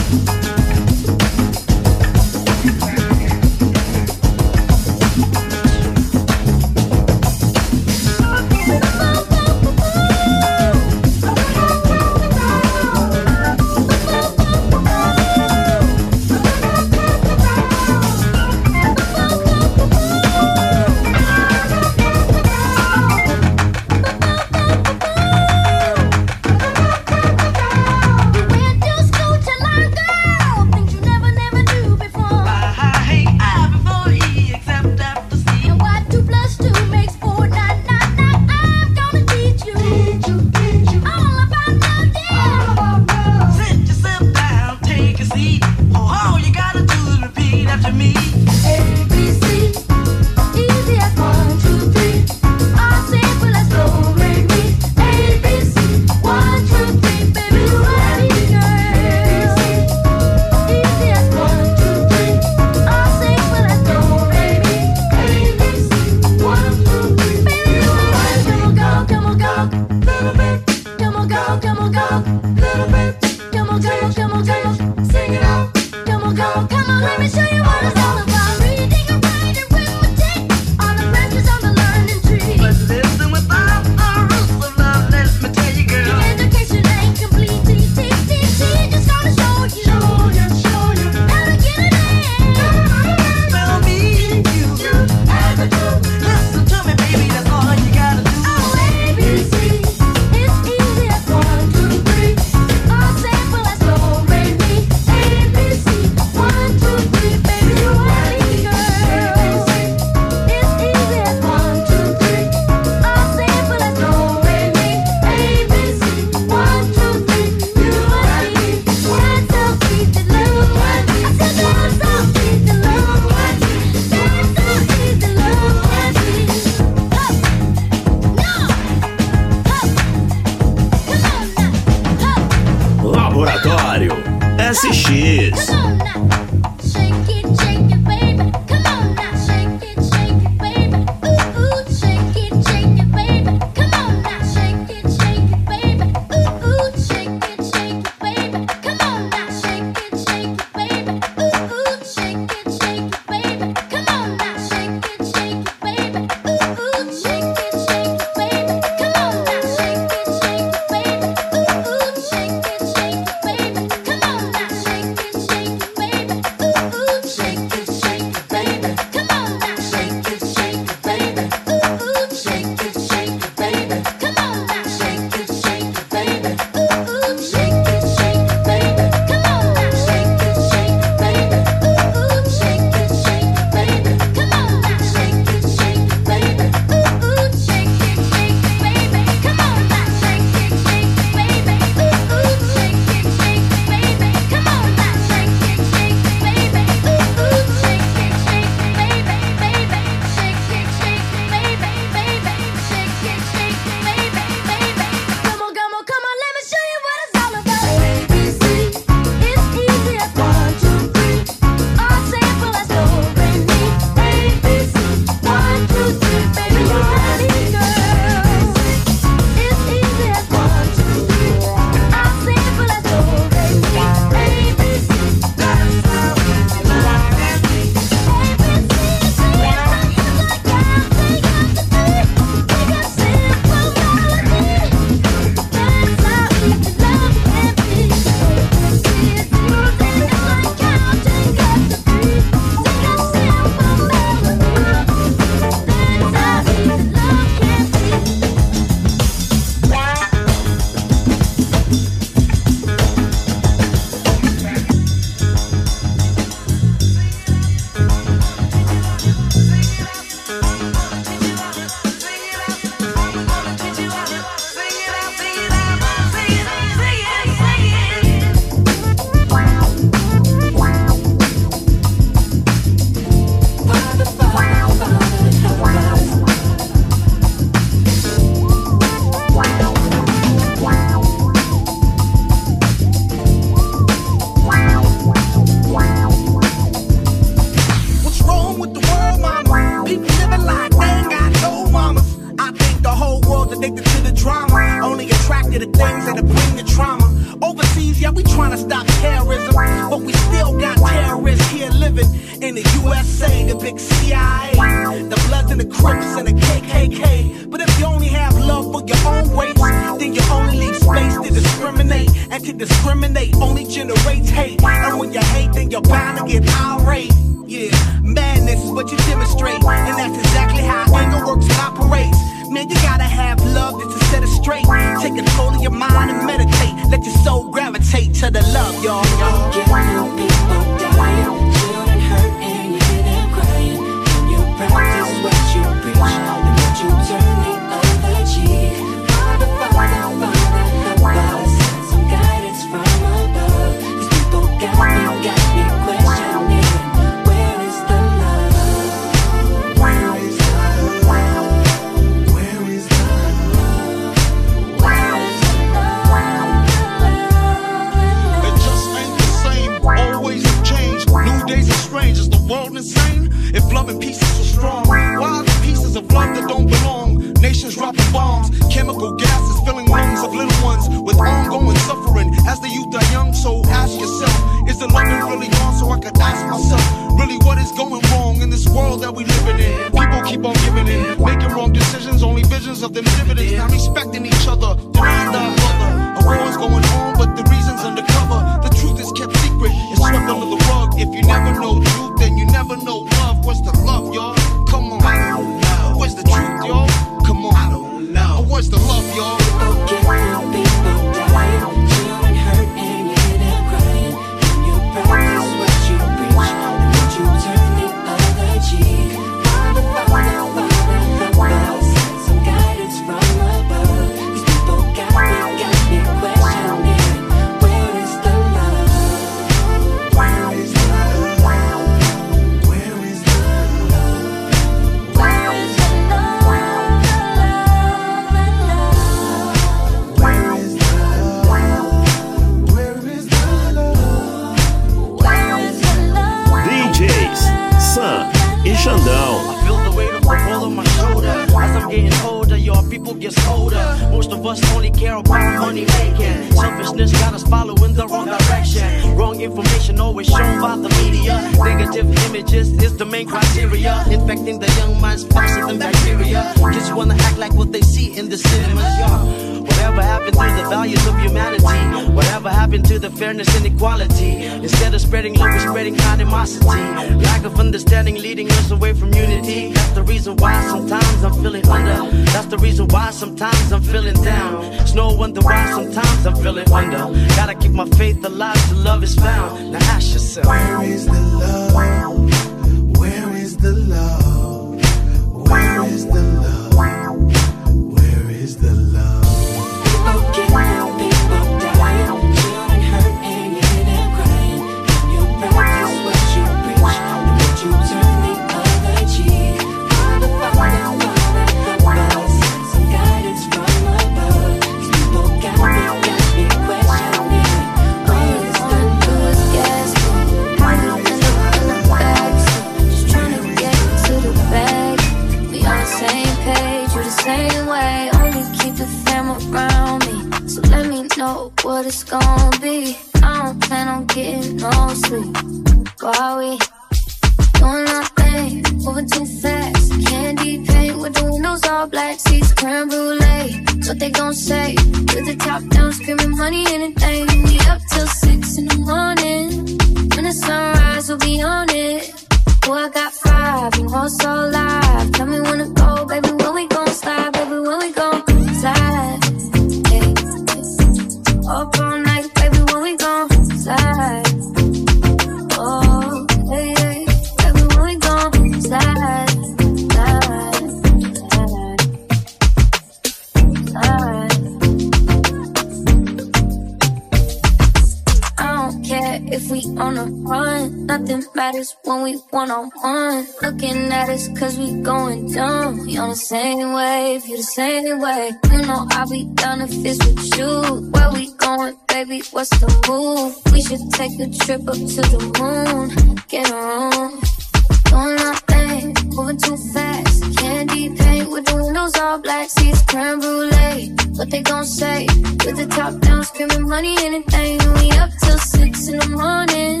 don't 594.62 594.86
say. 594.86 595.26
With 595.64 595.76
the 595.76 595.86
top 595.86 596.18
down, 596.20 596.44
screaming 596.44 596.88
money, 596.88 597.14
anything. 597.20 597.78
We 597.94 598.10
up 598.12 598.30
till 598.42 598.58
six 598.58 599.08
in 599.08 599.18
the 599.18 599.28
morning. 599.28 600.00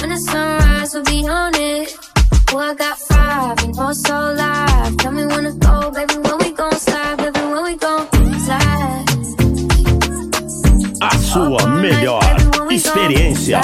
When 0.00 0.10
the 0.10 0.18
sunrise, 0.18 0.94
we'll 0.94 1.04
be 1.04 1.26
on 1.28 1.54
it. 1.54 1.96
Oh, 2.52 2.58
I 2.58 2.74
got 2.74 2.98
five, 2.98 3.58
and 3.64 3.74
oh, 3.78 3.92
so 3.92 4.14
live. 4.14 4.96
Tell 4.98 5.12
me 5.12 5.26
when 5.26 5.44
to 5.44 5.52
go, 5.52 5.90
baby, 5.90 6.14
when 6.14 6.38
we 6.38 6.52
gon' 6.52 6.72
slide, 6.78 7.16
baby, 7.18 7.40
when 7.40 7.62
we 7.64 7.76
gon' 7.76 8.06
slide. 8.46 9.04
A 11.02 11.18
sua 11.18 11.66
melhor 11.66 12.22
experiência. 12.70 13.60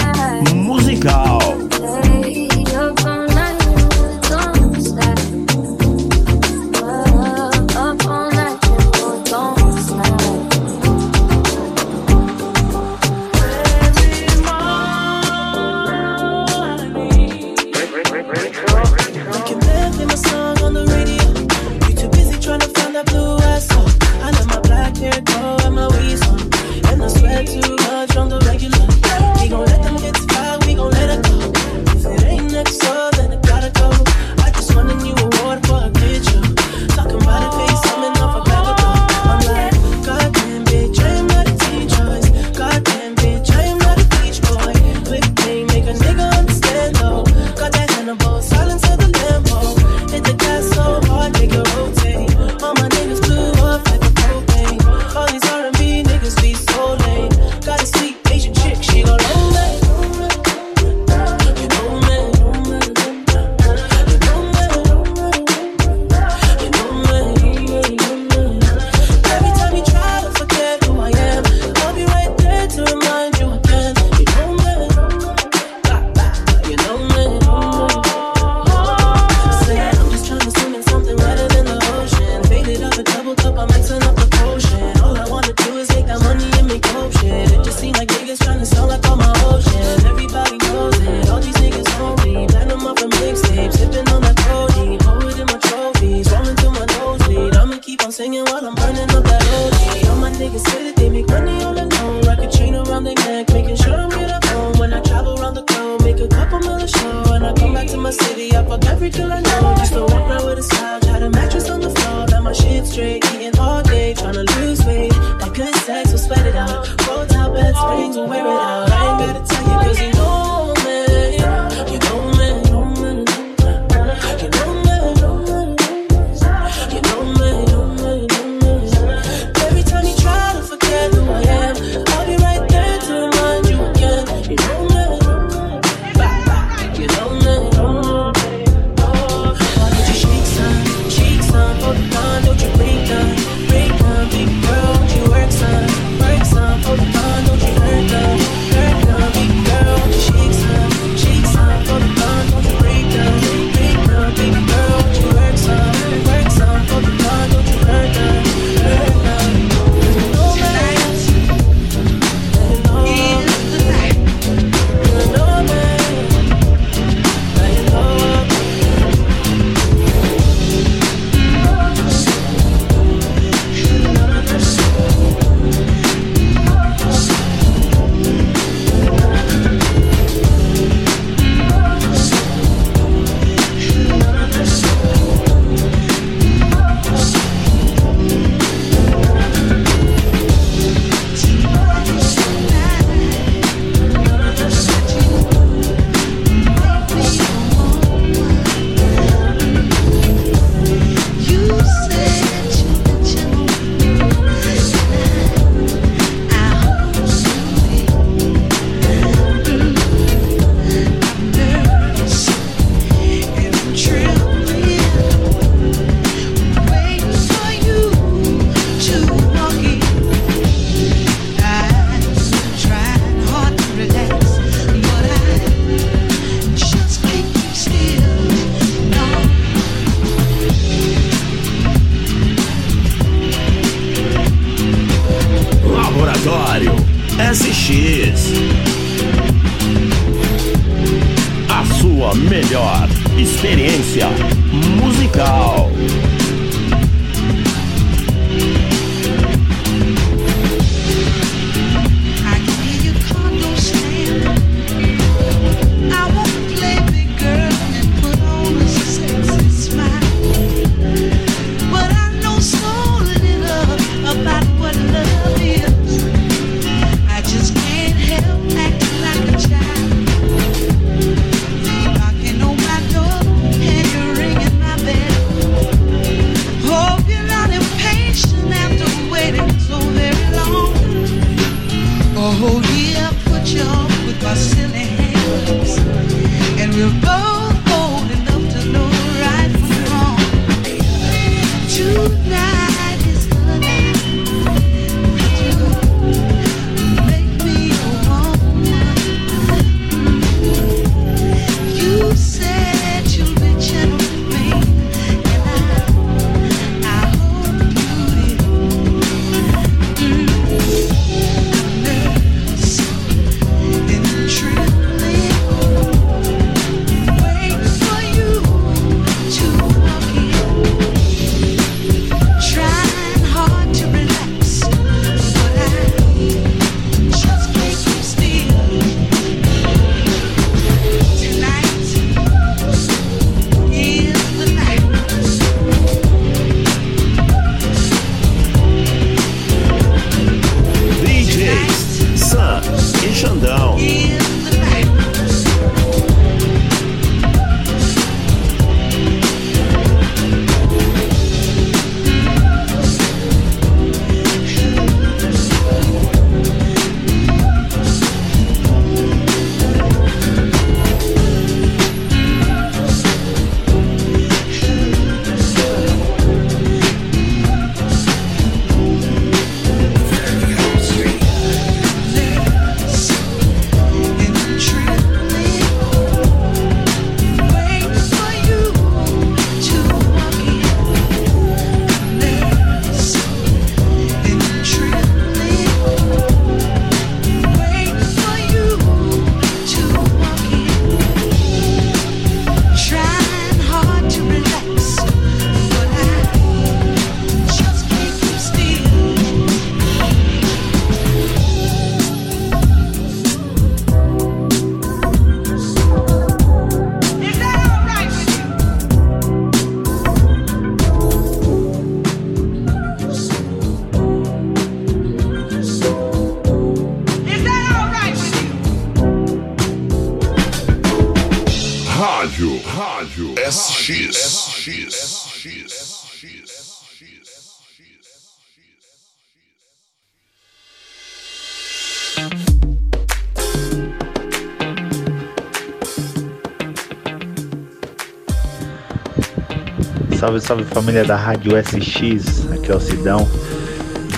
Salve, 440.43 440.61
salve 440.61 440.85
família 440.87 441.25
da 441.25 441.37
Rádio 441.37 441.75
SX, 441.77 442.67
aqui 442.73 442.91
é 442.91 442.97
o 442.97 443.01
Sidão. 443.01 443.49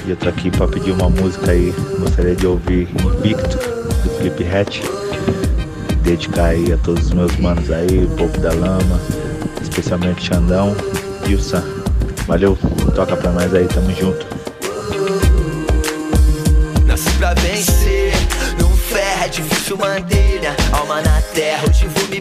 E 0.04 0.10
eu 0.10 0.16
tô 0.16 0.28
aqui 0.28 0.50
pra 0.50 0.68
pedir 0.68 0.92
uma 0.92 1.08
música 1.08 1.50
aí. 1.50 1.74
Gostaria 1.98 2.36
de 2.36 2.46
ouvir 2.46 2.90
Invicto, 3.02 3.56
do 3.56 4.10
Felipe 4.18 4.44
Hatch. 4.44 4.82
Dedicar 6.02 6.48
aí 6.48 6.74
a 6.74 6.76
todos 6.76 7.06
os 7.06 7.12
meus 7.14 7.34
manos 7.38 7.70
aí, 7.70 8.04
o 8.04 8.16
Povo 8.18 8.38
da 8.38 8.52
Lama, 8.52 9.00
especialmente 9.62 10.26
Xandão 10.26 10.76
e 11.26 11.34
o 11.36 11.40
Sam. 11.40 11.64
Valeu, 12.26 12.58
toca 12.94 13.16
pra 13.16 13.32
nós 13.32 13.54
aí, 13.54 13.66
tamo 13.66 13.90
junto. 13.94 14.26
Nasci 16.86 17.10
pra 17.12 17.32
vencer, 17.32 18.12
não 18.60 18.68
ferro 18.76 19.24
é 19.24 19.28
difícil 19.28 19.78
manter 19.78 20.38
minha 20.38 20.54
alma 20.70 21.00
na 21.00 21.22
terra. 21.32 21.64
Hoje 21.66 21.88
vou 21.88 22.08
me 22.08 22.20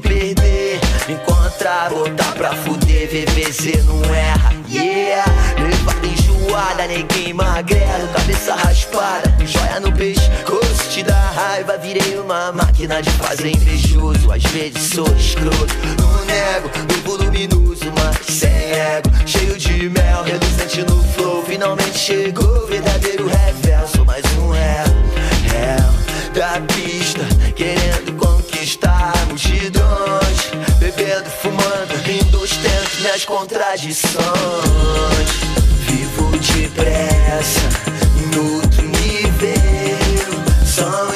me 1.64 1.70
encontrar, 1.70 1.90
botar 1.90 2.32
pra 2.34 2.54
fuder. 2.54 3.08
VVZ 3.08 3.86
não 3.86 4.04
erra, 4.14 4.54
yeah. 4.70 5.26
Levada 5.58 6.08
enjoada, 6.08 6.88
neguinho 6.88 7.36
magrelo, 7.36 8.08
cabeça 8.14 8.56
raspada, 8.56 9.34
joia 9.46 9.80
no 9.80 9.92
pescoço. 9.92 10.90
Te 10.90 11.04
dá 11.04 11.32
raiva, 11.32 11.78
virei 11.78 12.18
uma 12.18 12.52
máquina 12.52 13.02
de 13.02 13.10
fazer 13.12 13.52
invejoso. 13.52 14.32
Às 14.32 14.44
vezes 14.44 14.94
sou 14.94 15.08
escroto, 15.16 15.76
não 16.00 16.26
nego, 16.26 16.70
no 16.90 17.10
voluminoso, 17.10 17.86
mas 17.98 18.36
sem 18.36 18.50
ego. 18.50 19.10
Cheio 19.26 19.58
de 19.58 19.90
mel, 19.90 20.24
reluzente 20.24 20.82
no 20.84 21.04
flow. 21.14 21.44
Finalmente 21.46 21.98
chegou 21.98 22.68
verdadeiro 22.68 23.28
revel. 23.28 23.88
Sou 23.88 24.06
mais 24.06 24.24
um 24.38 24.50
réu, 24.52 24.86
réu 25.52 25.94
da 26.34 26.60
pista, 26.74 27.22
querendo 27.56 28.14
conquistar 28.18 29.14
multidões. 29.28 29.83
Minhas 33.04 33.26
contradições. 33.26 34.24
Vivo 35.82 36.32
depressa, 36.38 37.60
em 38.18 38.40
outro 38.40 38.82
nível. 38.82 40.42
Som 40.66 41.13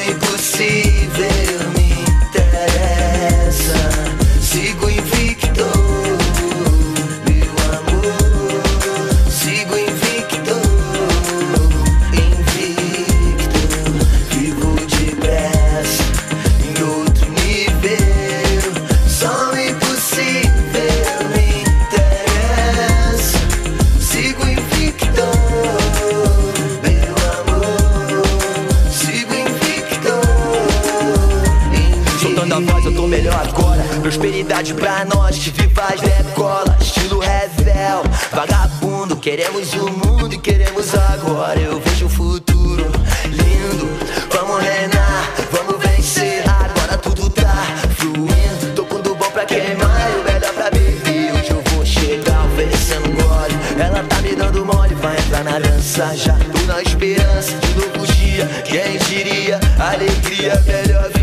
Prosperidade 34.18 34.74
pra 34.74 35.05
nós, 35.05 35.38
que 35.38 35.51
viva 35.51 35.84
as 35.93 36.01
decola. 36.01 36.76
Estilo 36.82 37.20
revel, 37.20 38.01
vagabundo. 38.32 39.15
Queremos 39.15 39.72
o 39.74 39.91
mundo 39.91 40.34
e 40.34 40.39
queremos 40.39 40.95
agora. 40.95 41.59
Eu 41.59 41.80
vejo 41.80 42.07
o 42.07 42.09
futuro 42.09 42.84
lindo. 43.26 43.88
Vamos 44.32 44.59
reinar, 44.59 45.32
vamos 45.51 45.78
vencer. 45.86 46.43
Agora 46.49 46.97
tudo 46.97 47.30
tá 47.30 47.63
fluindo. 47.95 48.74
Tô 48.76 48.86
com 48.86 48.99
do 49.01 49.13
bom 49.13 49.30
pra 49.30 49.45
queimar 49.45 50.11
e 50.11 50.20
o 50.20 50.24
melhor 50.24 50.53
pra 50.53 50.72
beber. 50.72 51.34
Hoje 51.34 51.51
eu 51.51 51.61
vou 51.72 51.86
chegar 51.86 52.43
oferecendo 52.45 53.11
gole. 53.11 53.80
Ela 53.80 54.03
tá 54.03 54.20
me 54.24 54.36
dando 54.36 54.65
mole, 54.65 54.95
vai 54.95 55.15
entrar 55.15 55.43
na 55.43 55.59
dança 55.59 56.15
já. 56.15 56.34
Tô 56.34 56.65
na 56.65 56.82
esperança 56.82 57.53
de 57.55 57.74
novo 57.76 58.07
dia. 58.13 58.47
Quem 58.65 58.97
diria? 58.97 59.59
Alegria, 59.78 60.59
melhor. 60.65 61.16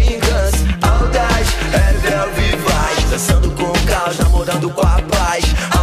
Namorando 4.54 4.70
com 4.70 4.80
a 4.82 5.02
paz. 5.02 5.73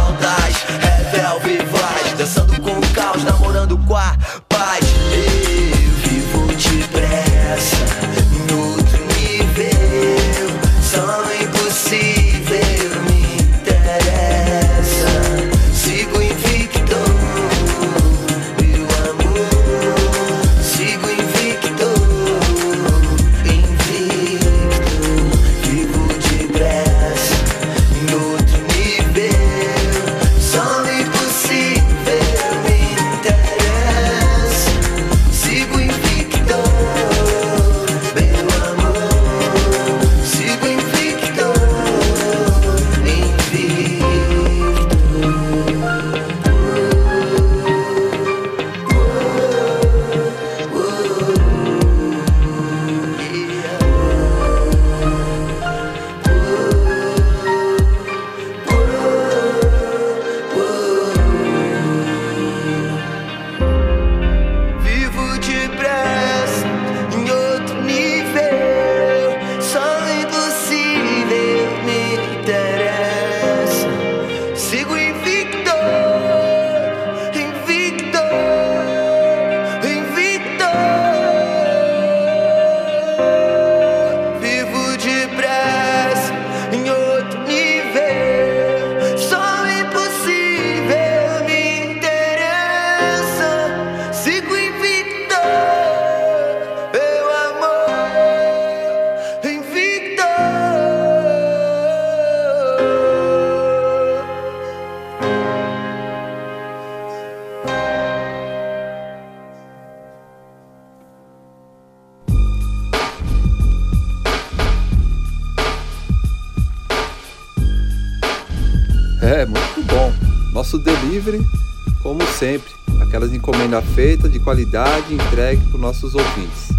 Sempre, 122.42 122.72
aquelas 123.00 123.32
encomendas 123.32 123.84
feitas 123.94 124.32
de 124.32 124.40
qualidade 124.40 125.14
entregue 125.14 125.64
para 125.70 125.78
nossos 125.78 126.12
ouvintes. 126.12 126.72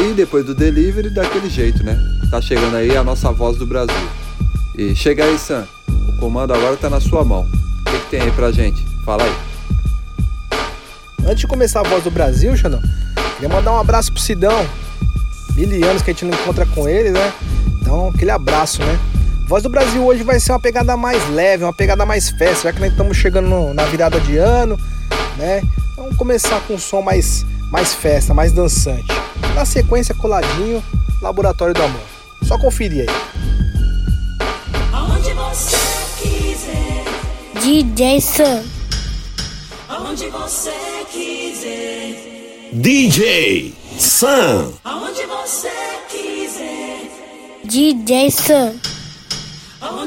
E 0.00 0.12
depois 0.12 0.44
do 0.44 0.56
delivery, 0.56 1.08
daquele 1.08 1.48
jeito, 1.48 1.84
né? 1.84 1.96
Tá 2.28 2.40
chegando 2.40 2.74
aí 2.74 2.96
a 2.96 3.04
nossa 3.04 3.30
voz 3.30 3.56
do 3.56 3.64
Brasil. 3.64 4.08
E 4.76 4.92
chega 4.96 5.24
aí, 5.24 5.38
Sam. 5.38 5.68
O 6.08 6.16
comando 6.16 6.52
agora 6.52 6.76
tá 6.76 6.90
na 6.90 6.98
sua 6.98 7.24
mão. 7.24 7.42
O 7.42 7.90
que, 7.92 7.96
que 7.96 8.10
tem 8.10 8.22
aí 8.22 8.32
pra 8.32 8.50
gente? 8.50 8.84
Fala 9.04 9.22
aí. 9.22 9.32
Antes 11.26 11.38
de 11.38 11.46
começar 11.46 11.78
a 11.78 11.88
voz 11.88 12.02
do 12.02 12.10
Brasil, 12.10 12.56
Xandão, 12.56 12.82
queria 13.36 13.48
mandar 13.48 13.74
um 13.74 13.78
abraço 13.78 14.12
pro 14.12 14.20
Sidão. 14.20 14.66
Mil 15.54 15.88
anos 15.88 16.02
que 16.02 16.10
a 16.10 16.12
gente 16.12 16.24
não 16.24 16.34
encontra 16.34 16.66
com 16.66 16.88
ele, 16.88 17.10
né? 17.12 17.32
Então, 17.80 18.08
aquele 18.08 18.32
abraço, 18.32 18.80
né? 18.82 18.98
Voz 19.52 19.62
do 19.62 19.68
Brasil 19.68 20.02
hoje 20.02 20.22
vai 20.22 20.40
ser 20.40 20.52
uma 20.52 20.58
pegada 20.58 20.96
mais 20.96 21.28
leve, 21.28 21.62
uma 21.62 21.74
pegada 21.74 22.06
mais 22.06 22.30
festa, 22.30 22.62
já 22.62 22.72
que 22.72 22.80
nós 22.80 22.90
estamos 22.90 23.14
chegando 23.18 23.50
no, 23.50 23.74
na 23.74 23.84
virada 23.84 24.18
de 24.18 24.38
ano, 24.38 24.80
né? 25.36 25.60
Vamos 25.94 26.16
começar 26.16 26.58
com 26.62 26.72
um 26.72 26.78
som 26.78 27.02
mais, 27.02 27.44
mais 27.70 27.92
festa, 27.92 28.32
mais 28.32 28.50
dançante. 28.50 29.04
Na 29.54 29.66
sequência, 29.66 30.14
coladinho, 30.14 30.82
Laboratório 31.20 31.74
do 31.74 31.82
Amor. 31.82 32.00
Só 32.44 32.56
conferir 32.56 33.06
aí. 33.06 33.14
Aonde 34.90 35.34
você 35.34 35.76
quiser. 36.22 37.60
DJ 37.60 38.22
Sam. 38.22 38.62
Aonde 39.86 40.28
você 40.30 40.72
quiser. 41.12 42.70
DJ 42.72 43.74
Sam. 43.98 44.72
Aonde 44.82 45.26
você 45.26 45.70
quiser. 46.08 47.10
DJ 47.66 48.30
Sam 48.30 48.91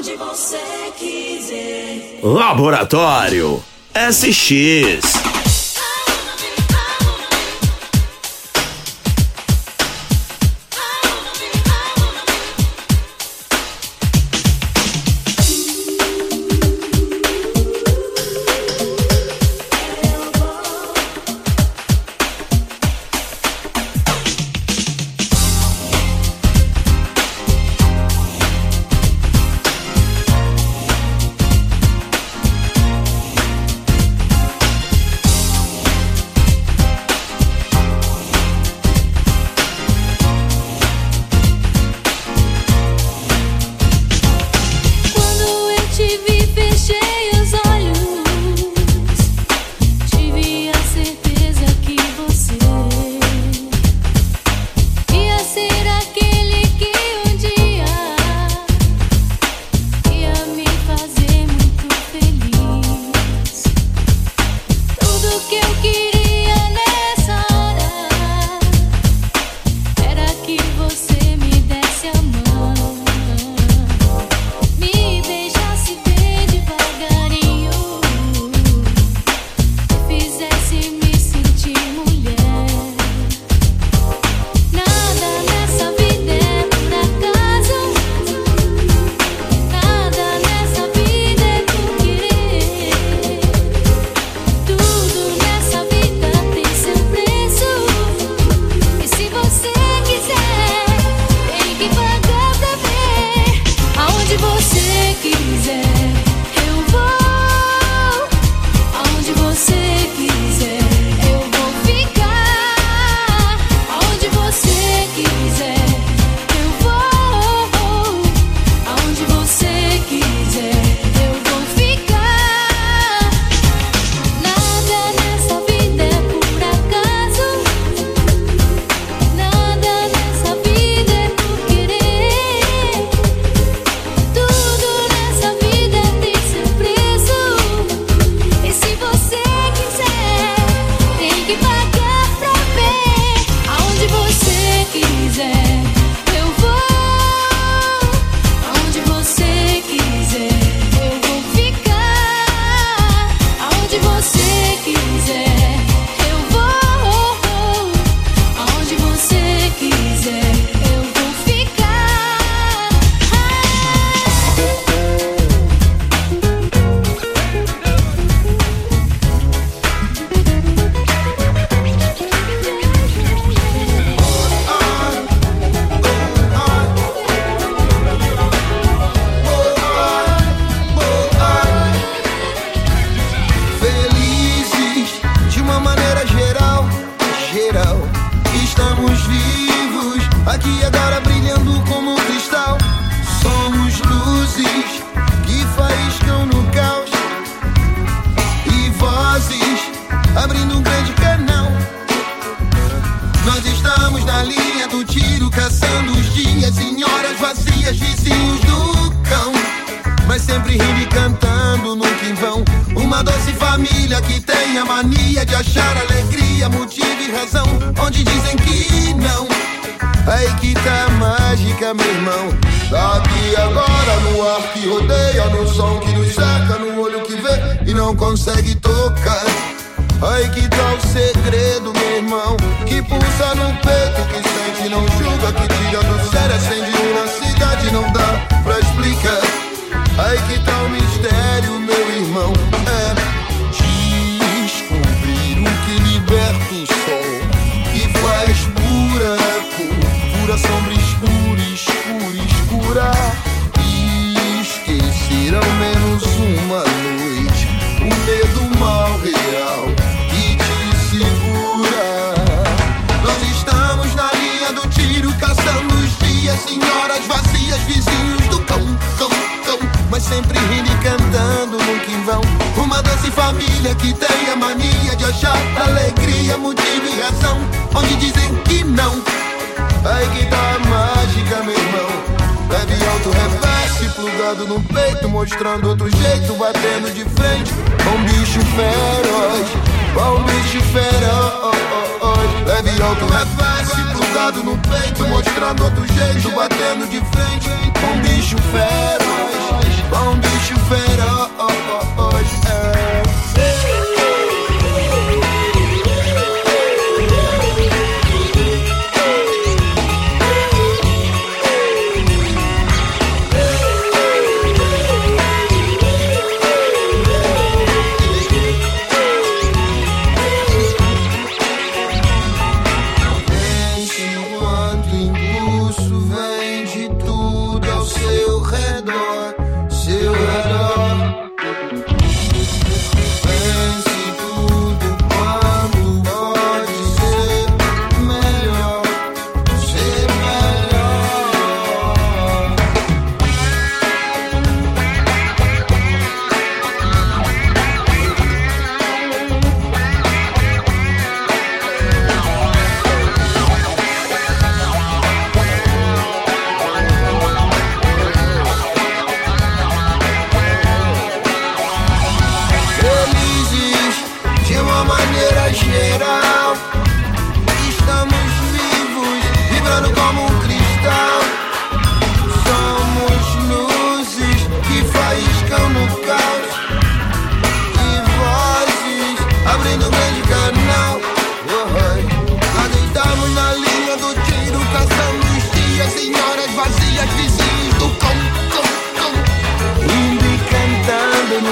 onde 0.06 0.16
você 0.16 0.60
quiser. 0.96 2.20
Laboratório 2.22 3.62
SX. 3.92 5.25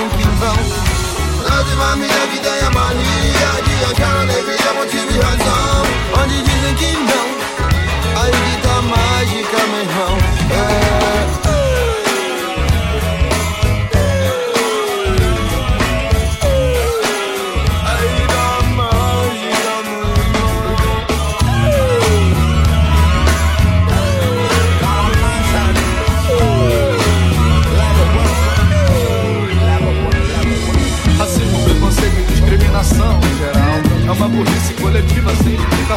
mpimba 0.07 0.53
lazima 1.49 1.97
mina 1.97 2.27
vida 2.33 2.53
ya 2.63 2.71
mali 2.71 3.09
yajiachana 3.43 4.25
na 4.25 4.33
vilemo 4.35 4.85
tivihaza 4.91 5.55
ondijize 6.23 6.73
kingdom 6.79 7.29
mágica 8.91 9.61
meu 9.71 9.83
irmão. 9.83 10.24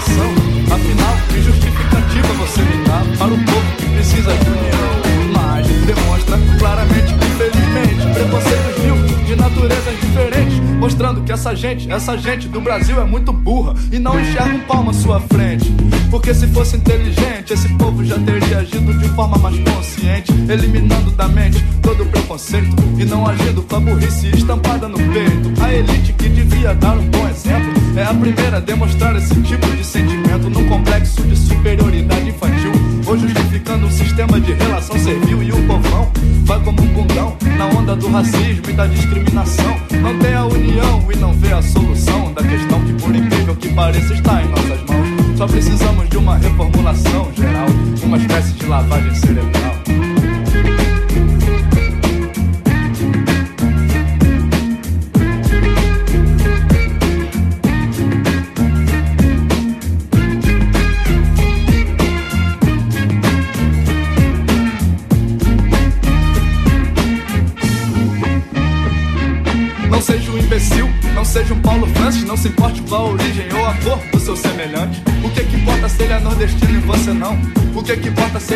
Explicação 0.07 0.31
Afinal, 0.71 1.17
que 1.29 1.41
justificativa 1.41 2.27
você 2.33 2.61
me 2.61 2.83
dá 2.85 3.03
Para 3.17 3.33
o 3.33 3.45
povo 3.45 3.75
que 3.77 3.89
precisa 3.89 4.33
de 4.33 4.49
união? 4.49 5.31
Mas 5.33 5.67
demonstra 5.67 6.37
claramente, 6.59 7.13
infelizmente 7.13 8.13
Preconceitos 8.13 8.83
mil 8.83 9.25
de 9.25 9.35
naturezas 9.35 9.99
diferentes 9.99 10.59
Mostrando 10.77 11.21
que 11.21 11.31
essa 11.31 11.55
gente, 11.55 11.91
essa 11.91 12.17
gente 12.17 12.47
do 12.47 12.61
Brasil 12.61 12.99
é 13.01 13.05
muito 13.05 13.31
burra 13.33 13.73
E 13.91 13.99
não 13.99 14.19
enxerga 14.19 14.55
um 14.55 14.59
palmo 14.61 14.91
à 14.91 14.93
sua 14.93 15.19
frente 15.19 15.71
Porque 16.09 16.33
se 16.33 16.47
fosse 16.47 16.77
inteligente, 16.77 17.53
esse 17.53 17.67
povo 17.75 18.03
já 18.03 18.17
teria 18.19 18.59
agido 18.59 18.93
de 18.97 19.09
forma 19.09 19.37
mais 19.37 19.57
consciente 19.59 20.31
Eliminando 20.49 21.11
da 21.11 21.27
mente 21.27 21.63
todo 21.81 22.03
o 22.03 22.05
preconceito 22.05 22.75
E 22.97 23.03
não 23.03 23.27
agindo 23.27 23.61
com 23.63 23.75
a 23.75 23.79
burrice 23.79 24.27
estampada 24.29 24.87
no 24.87 24.97
peito. 24.97 25.61
A 25.61 25.73
elite 25.73 26.13
que 26.13 26.29
devia 26.29 26.73
dar 26.73 26.97
um 26.97 27.09
bom 27.09 27.27
exemplo 27.27 27.73
É 27.95 28.03
a 28.03 28.13
primeira 28.13 28.57
a 28.57 28.59
demonstrar 28.59 29.15
esse 29.17 29.35
tipo 29.41 29.67
de 29.67 29.83
sentimento 29.83 30.49
Num 30.49 30.67
complexo 30.69 31.21
de 31.23 31.35
superioridade 31.35 32.29
infantil. 32.29 32.71
Ou 33.05 33.17
justificando 33.17 33.87
um 33.87 33.91
sistema 33.91 34.39
de 34.39 34.53
relação 34.53 34.97
servil 34.97 35.43
E 35.43 35.51
o 35.51 35.67
povão 35.67 36.09
vai 36.45 36.59
como 36.61 36.81
um 36.81 36.87
bundão 36.87 37.35
Na 37.57 37.65
onda 37.67 37.95
do 37.95 38.09
racismo 38.09 38.69
e 38.69 38.73
da 38.73 38.87
discriminação. 38.87 39.75
Não 40.01 40.17
tem 40.19 40.33
a 40.33 40.45
união 40.45 41.05
e 41.11 41.17
não 41.17 41.33
vê 41.33 41.51
a 41.51 41.61
solução 41.61 42.33
Da 42.33 42.43
questão 42.43 42.81
que 42.85 42.93
por 42.93 43.13
incrível 43.13 43.55
que 43.55 43.73
pareça 43.73 44.13
está 44.13 44.41
em 44.41 44.47
nossas 44.47 44.81
mãos 44.83 45.16
Só 45.37 45.45
precisamos 45.45 46.09
de 46.09 46.17
uma 46.17 46.35
reformulação 46.35 47.31
geral 47.35 47.67
Uma 48.03 48.17
espécie 48.17 48.53
de 48.53 48.65
lavagem 48.65 49.13
cerebral 49.13 49.86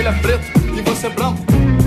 ele 0.02 0.10
é 0.10 0.14
preto 0.14 0.46
e 0.76 0.82
você 0.82 1.08
é 1.08 1.10
branco? 1.12 1.40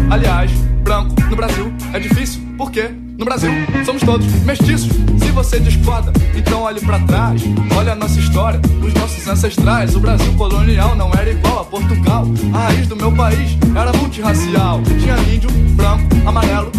Aliás, 0.08 0.50
branco 0.84 1.14
no 1.28 1.34
Brasil 1.34 1.72
é 1.92 1.98
difícil, 1.98 2.40
por 2.56 2.70
quê? 2.70 2.90
No 3.18 3.24
Brasil, 3.24 3.50
somos 3.84 4.02
todos 4.02 4.26
mestiços. 4.44 4.90
Se 5.18 5.30
você 5.32 5.58
discorda, 5.58 6.12
então 6.34 6.62
olhe 6.62 6.80
pra 6.80 6.98
trás. 7.00 7.42
Olha 7.76 7.92
a 7.92 7.94
nossa 7.94 8.18
história, 8.18 8.60
os 8.82 8.94
nossos 8.94 9.26
ancestrais. 9.26 9.94
O 9.94 10.00
Brasil 10.00 10.32
colonial 10.34 10.96
não 10.96 11.12
era 11.12 11.30
igual 11.30 11.60
a 11.60 11.64
Portugal. 11.64 12.24
A 12.52 12.58
raiz 12.58 12.88
do 12.88 12.96
meu 12.96 13.12
país 13.12 13.56
era 13.76 13.92
multirracial. 13.92 14.80
Tinha 14.82 15.16
índio, 15.32 15.50
branco, 15.76 16.04
amarelo. 16.26 16.72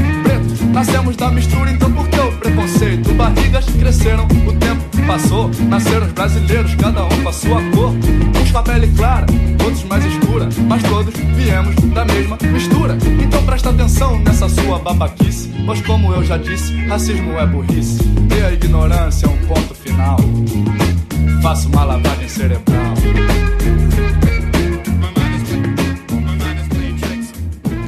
Nascemos 0.76 1.16
da 1.16 1.32
mistura, 1.32 1.72
então 1.72 1.90
por 1.90 2.06
que 2.10 2.20
o 2.20 2.32
preconceito? 2.34 3.14
Barrigas 3.14 3.64
cresceram, 3.64 4.26
o 4.26 4.52
tempo 4.58 4.84
passou. 5.08 5.50
Nasceram 5.70 6.06
os 6.06 6.12
brasileiros, 6.12 6.76
cada 6.76 7.06
um 7.06 7.24
com 7.24 7.30
a 7.30 7.32
sua 7.32 7.62
cor. 7.72 7.94
Uns 8.42 8.52
com 8.52 8.58
a 8.58 8.62
pele 8.62 8.88
clara, 8.90 9.26
outros 9.64 9.86
mais 9.86 10.04
escura. 10.04 10.50
Mas 10.68 10.84
todos 10.84 11.14
viemos 11.34 11.76
da 11.94 12.04
mesma 12.04 12.38
mistura. 12.52 12.98
Então 13.24 13.42
presta 13.46 13.70
atenção 13.70 14.20
nessa 14.20 14.50
sua 14.50 14.78
babaquice. 14.80 15.50
Pois 15.66 15.80
como 15.80 16.14
eu 16.14 16.22
já 16.26 16.36
disse, 16.36 16.76
racismo 16.88 17.32
é 17.40 17.48
burrice. 17.48 18.02
E 18.38 18.44
a 18.44 18.52
ignorância 18.52 19.28
é 19.28 19.30
um 19.30 19.38
ponto 19.48 19.74
final. 19.74 20.18
Faço 21.42 21.70
uma 21.70 21.86
lavagem 21.86 22.28
cerebral. 22.28 22.96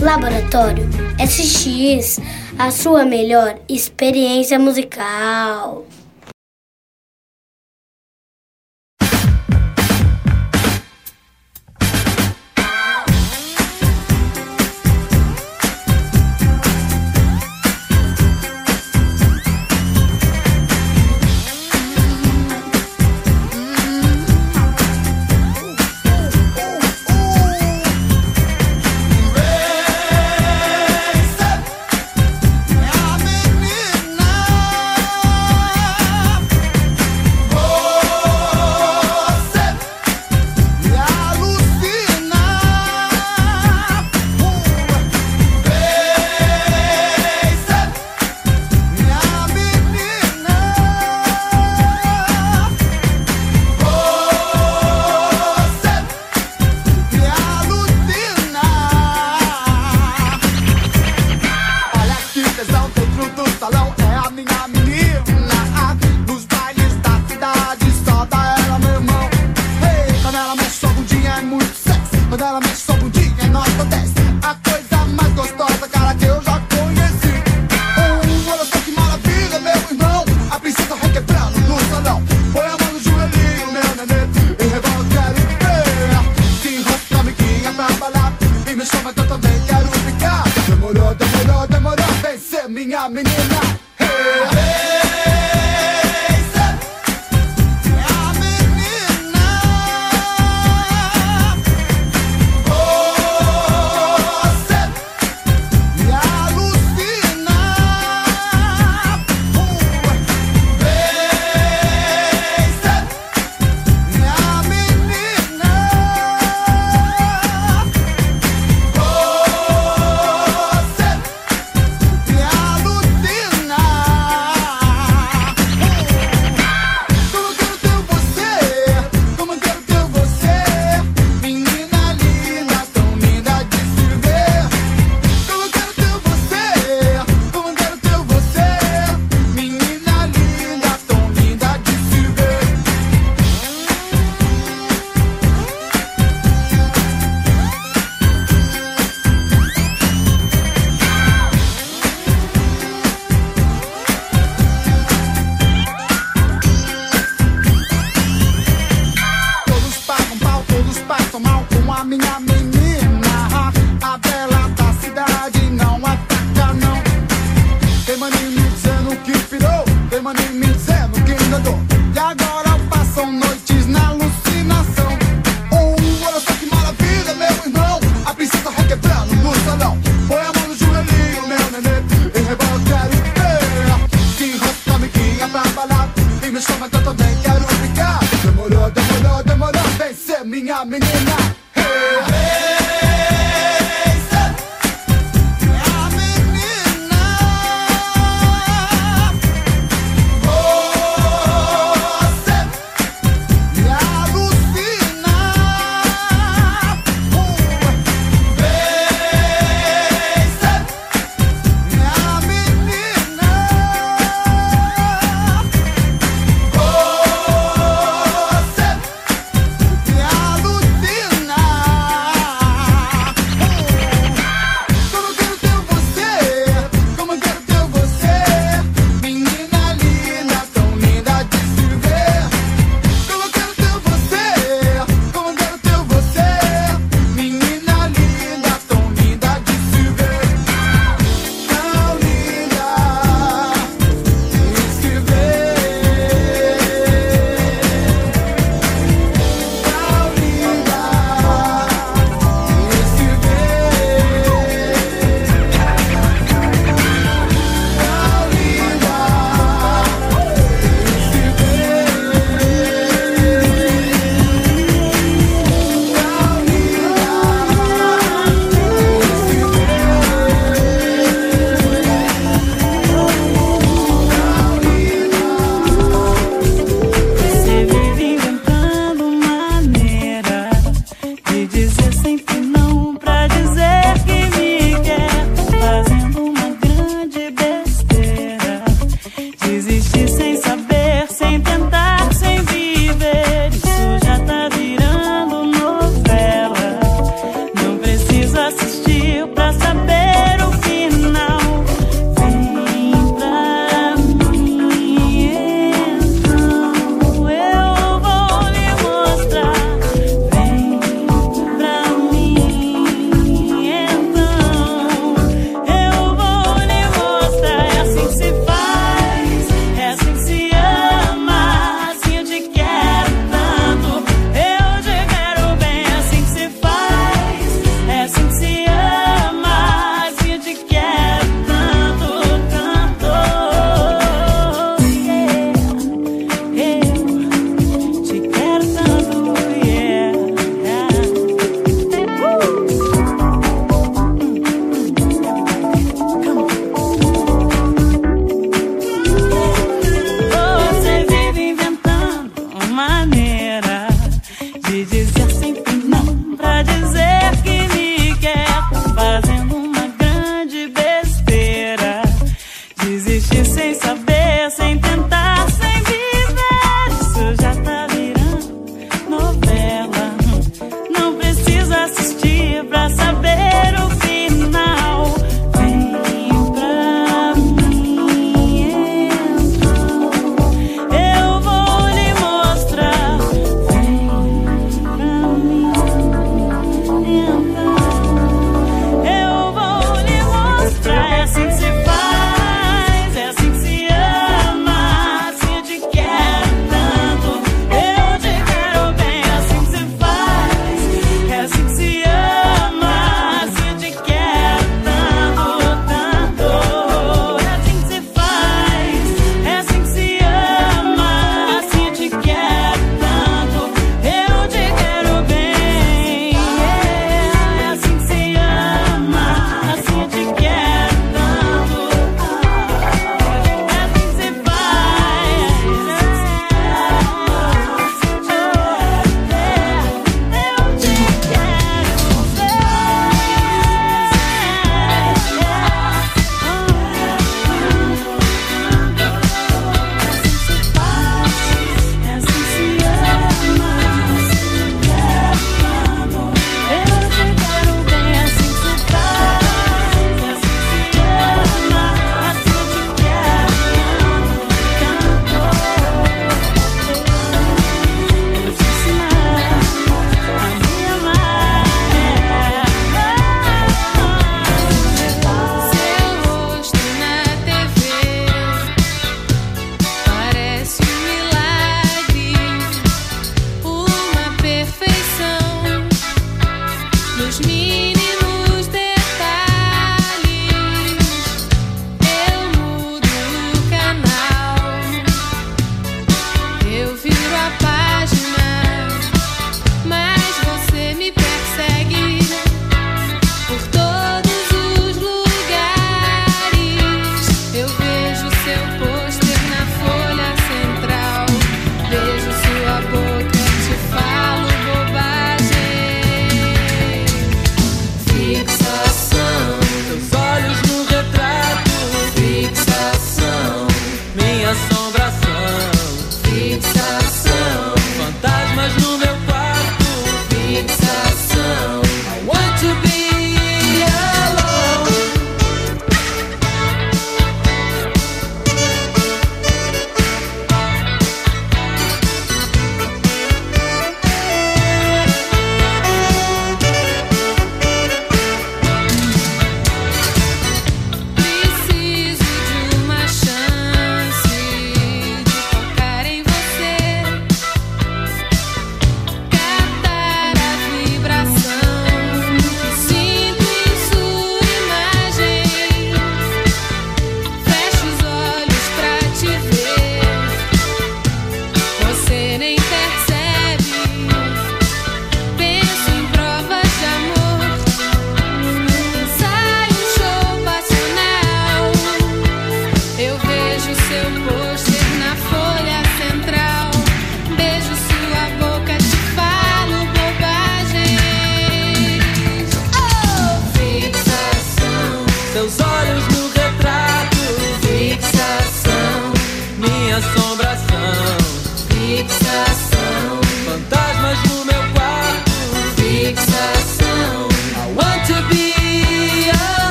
Laboratório 0.00 0.88
SX, 1.18 2.20
a 2.58 2.72
sua 2.72 3.04
melhor 3.04 3.56
experiência 3.68 4.58
musical. 4.58 5.86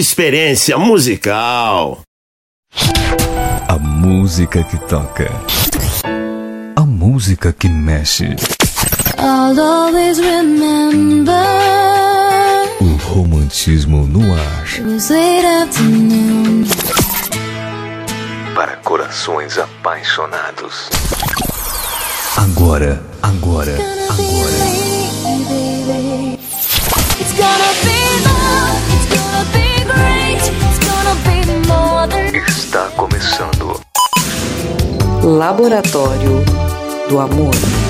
experiência 0.00 0.78
musical. 0.78 2.00
A 3.68 3.78
música 3.78 4.64
que 4.64 4.78
toca. 4.88 5.30
A 6.74 6.80
música 6.80 7.52
que 7.52 7.68
mexe. 7.68 8.34
O 12.80 12.96
romantismo 13.12 14.06
no 14.06 14.22
ar. 14.32 14.64
Para 18.54 18.76
corações 18.76 19.58
apaixonados. 19.58 20.88
Agora, 22.38 23.02
agora, 23.22 23.74
agora. 24.08 24.79
Laboratório 35.40 36.44
do 37.08 37.18
Amor. 37.18 37.89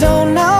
don't 0.00 0.32
know. 0.32 0.59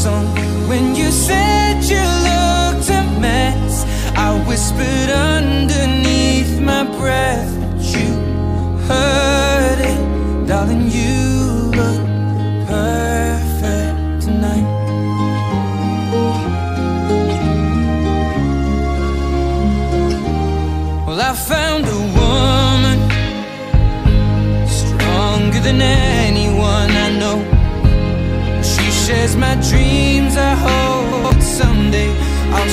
song. 0.00 0.24
When 0.66 0.94
you 0.94 1.10
said 1.10 1.84
you 1.92 2.02
looked 2.28 2.88
a 2.88 3.02
mess 3.20 3.84
I 4.16 4.28
whispered 4.48 5.10
underneath 5.10 6.58
my 6.58 6.84
breath. 6.98 7.39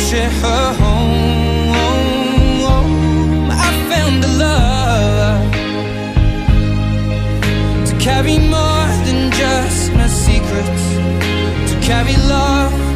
share 0.10 0.30
her 0.30 0.74
home. 0.74 1.76
I 3.52 3.70
found 3.90 4.24
a 4.24 4.32
love 4.46 5.52
to 7.88 7.94
carry 8.00 8.38
more 8.40 8.88
than 9.06 9.32
just 9.32 9.92
my 9.92 10.08
secrets, 10.08 10.84
to 11.72 11.80
carry 11.82 12.16
love. 12.30 12.87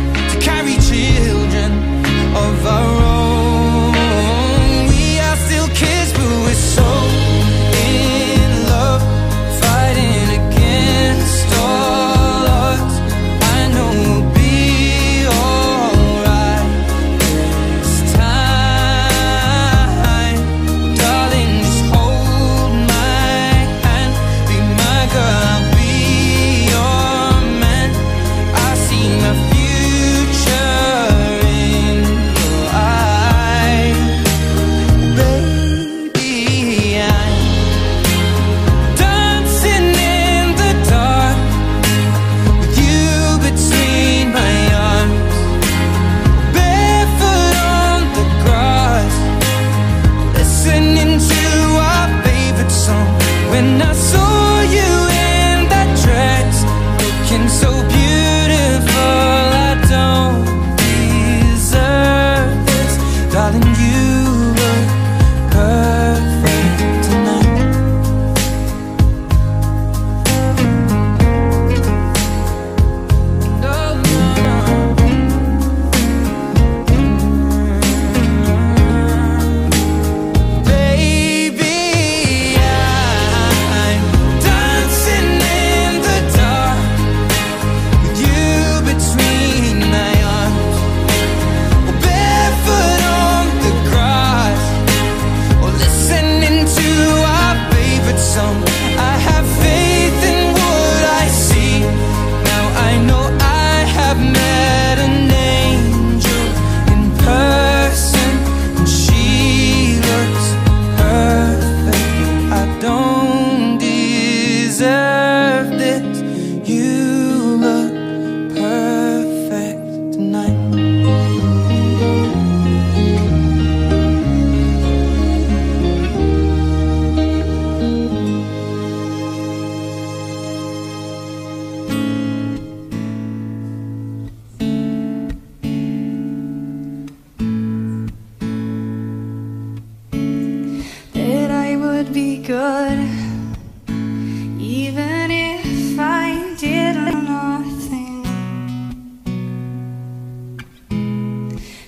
Even 144.72 145.30
if 145.31 145.99
I 145.99 146.56
did 146.57 146.95
nothing, 146.95 148.23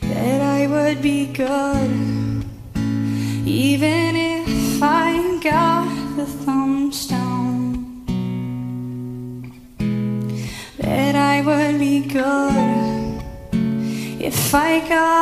that 0.02 0.42
I 0.42 0.68
would 0.68 1.02
be 1.02 1.28
good. 1.28 2.44
Even 3.46 4.18
if 4.18 4.84
I 4.84 5.40
got 5.42 5.88
the 6.18 6.26
thumbs 6.26 7.08
down, 7.08 8.04
that 10.78 11.16
I 11.16 11.40
would 11.40 11.80
be 11.80 12.02
good. 12.02 13.24
If 14.20 14.54
I 14.54 14.82
got 14.90 15.13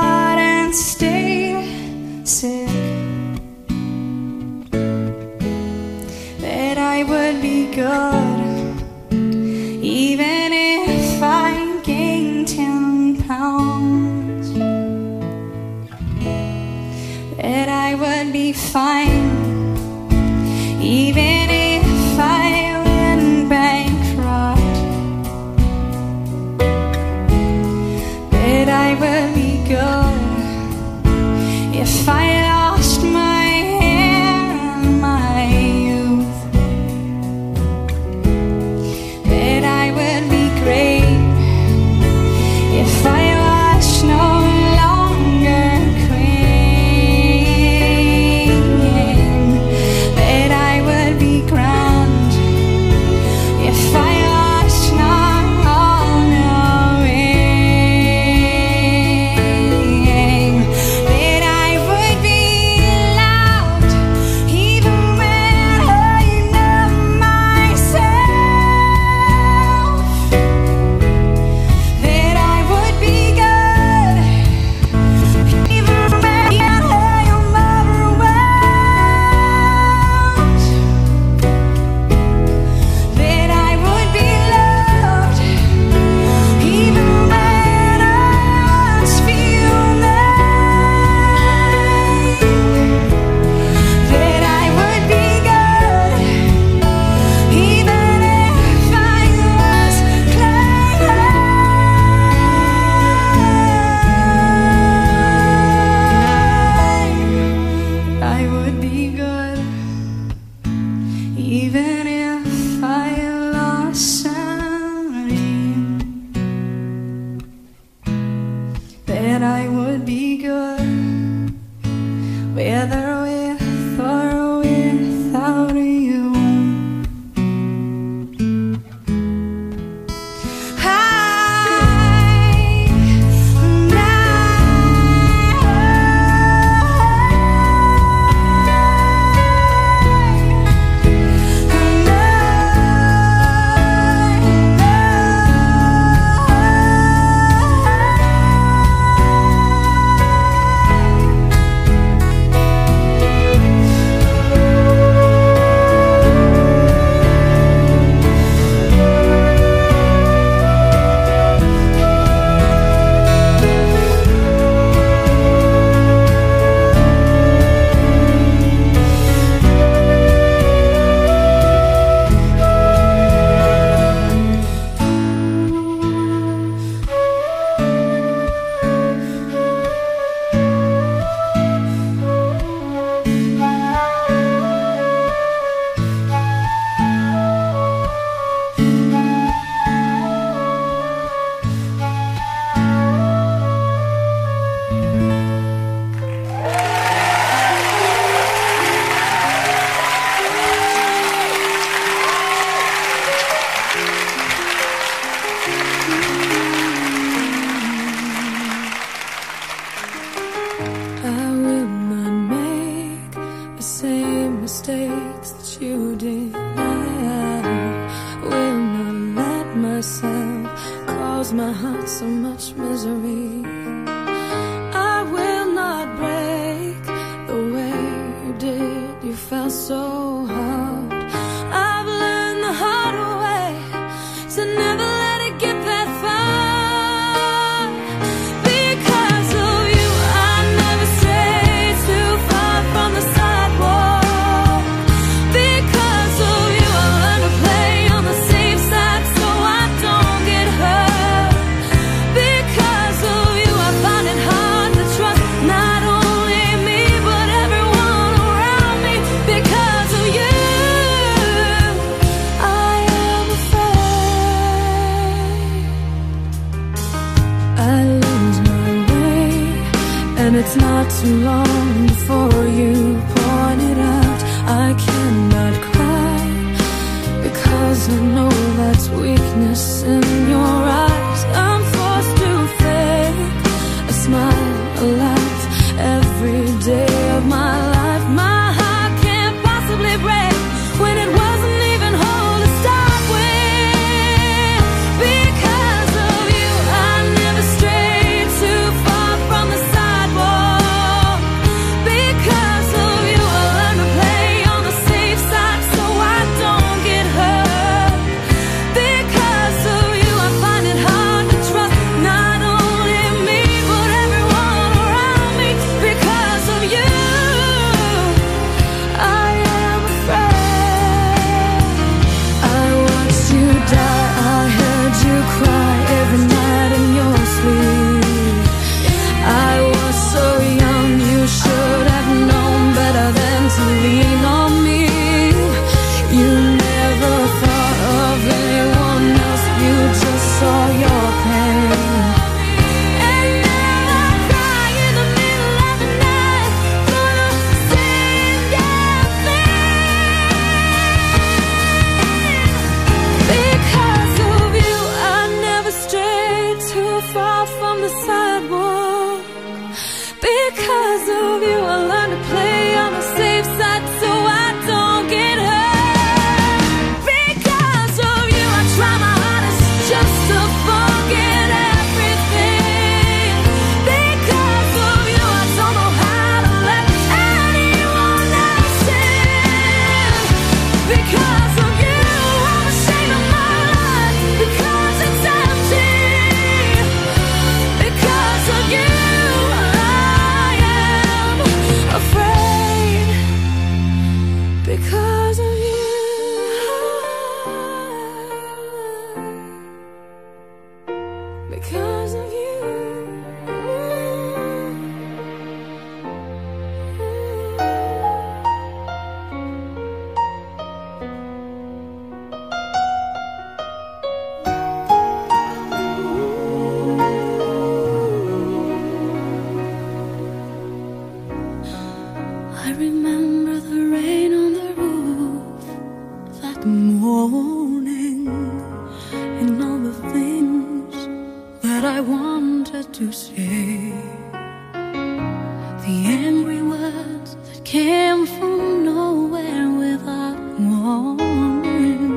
The 436.11 436.25
angry 436.27 436.81
words 436.81 437.55
that 437.55 437.85
came 437.85 438.45
from 438.45 439.05
nowhere 439.05 439.89
without 439.89 440.59
warning 440.77 442.27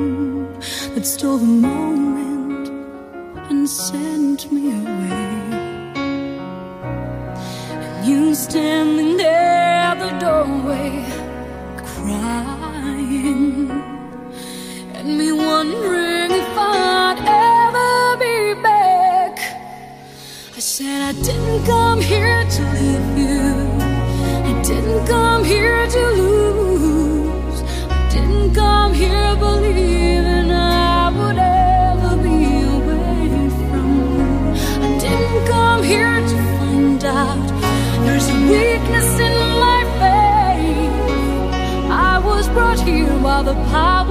That 0.94 1.04
stole 1.04 1.38
the 1.38 1.54
moment 1.70 2.68
and 3.50 3.68
sent 3.68 4.52
me 4.52 4.64
away. 4.80 5.28
And 7.82 8.06
you 8.06 8.36
standing 8.36 9.16
there 9.16 9.80
at 9.90 9.98
the 9.98 10.10
doorway 10.24 11.04
crying 11.84 13.70
And 14.94 15.18
me 15.18 15.32
wondering 15.32 16.30
if 16.30 16.56
I'd 16.56 17.18
ever 17.50 18.16
be 18.22 18.54
back. 18.62 19.36
I 20.56 20.60
said 20.60 21.00
I 21.10 21.12
didn't 21.26 21.64
come 21.66 22.00
here 22.00 22.44
to 22.48 22.62
leave 22.72 23.18
you 23.18 23.63
didn't 24.66 25.06
come 25.06 25.44
here 25.44 25.86
to 25.86 26.02
lose. 26.20 27.60
I 27.90 28.08
didn't 28.10 28.54
come 28.54 28.94
here 28.94 29.36
believing 29.36 30.50
I 30.50 31.10
would 31.10 31.36
ever 31.36 32.16
be 32.22 32.38
away 32.76 33.50
from 33.68 33.88
you. 34.16 34.24
I 34.86 34.98
didn't 34.98 35.46
come 35.46 35.82
here 35.82 36.18
to 36.30 36.36
find 36.58 37.04
out 37.04 37.46
there's 38.06 38.28
a 38.30 38.38
weakness 38.52 39.20
in 39.28 39.36
my 39.66 39.80
faith. 40.00 41.90
I 41.90 42.18
was 42.24 42.48
brought 42.48 42.80
here 42.80 43.18
by 43.18 43.42
the 43.42 43.54
power. 43.70 44.03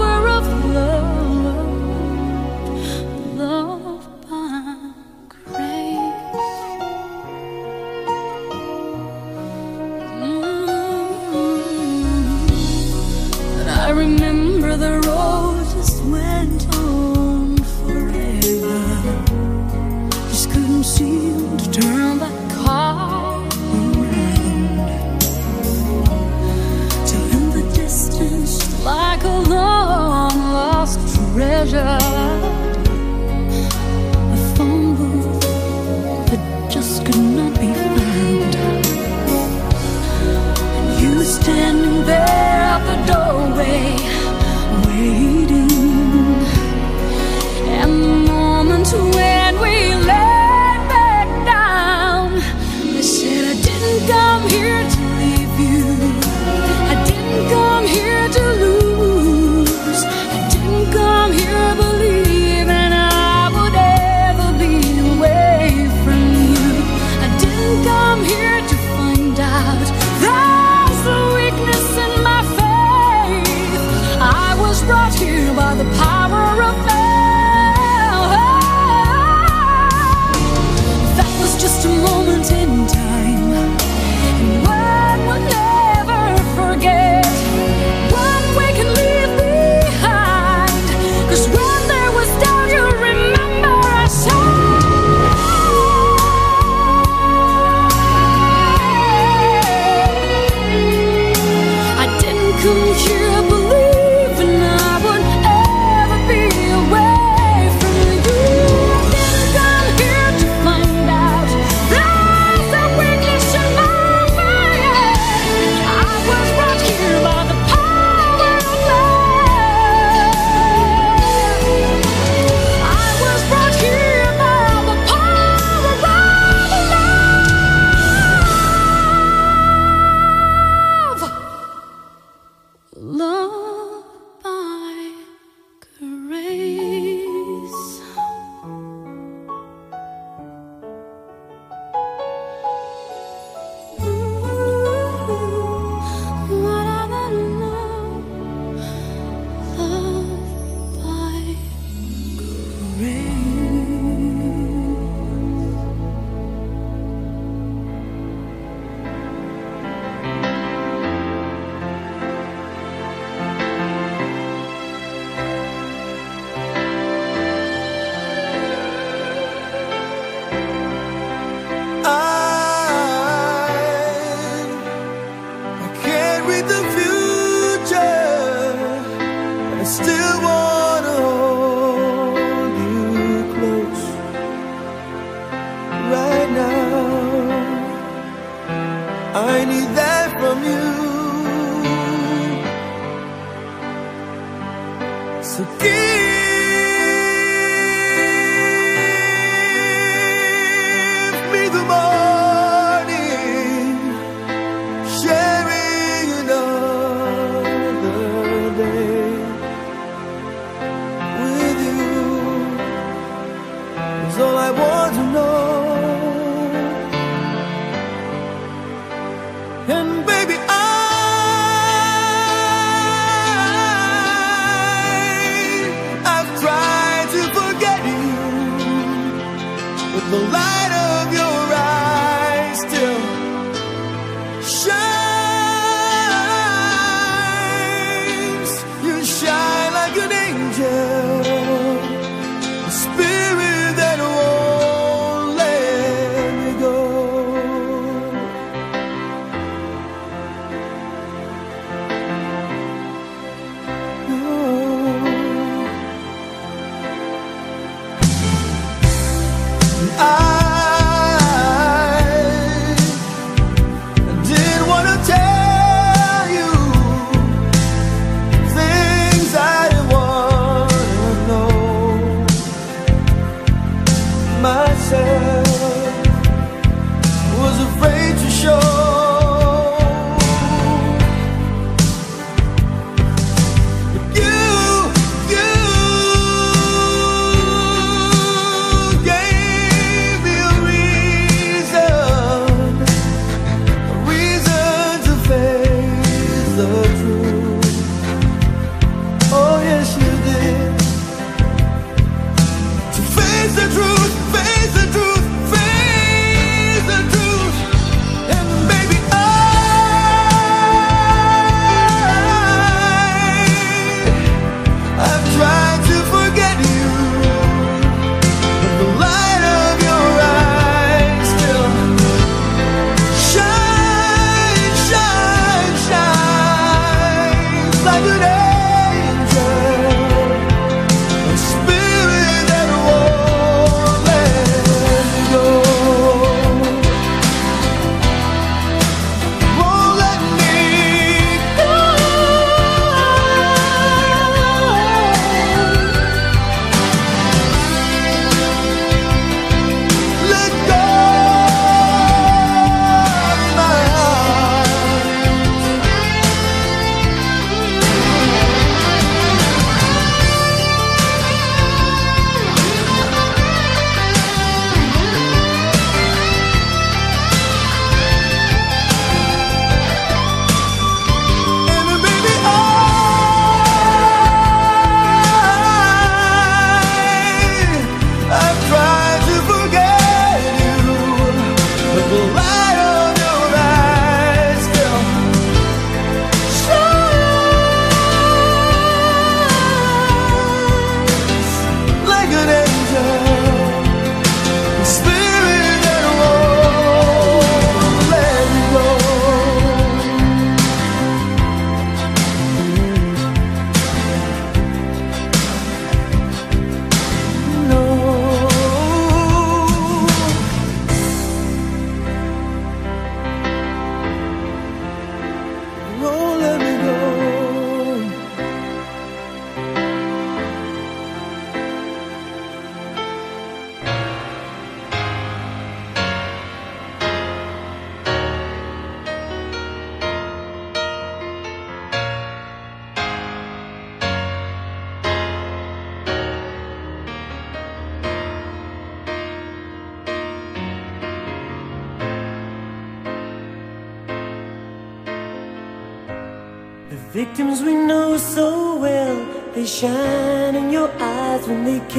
with 176.46 176.68
the 176.68 176.93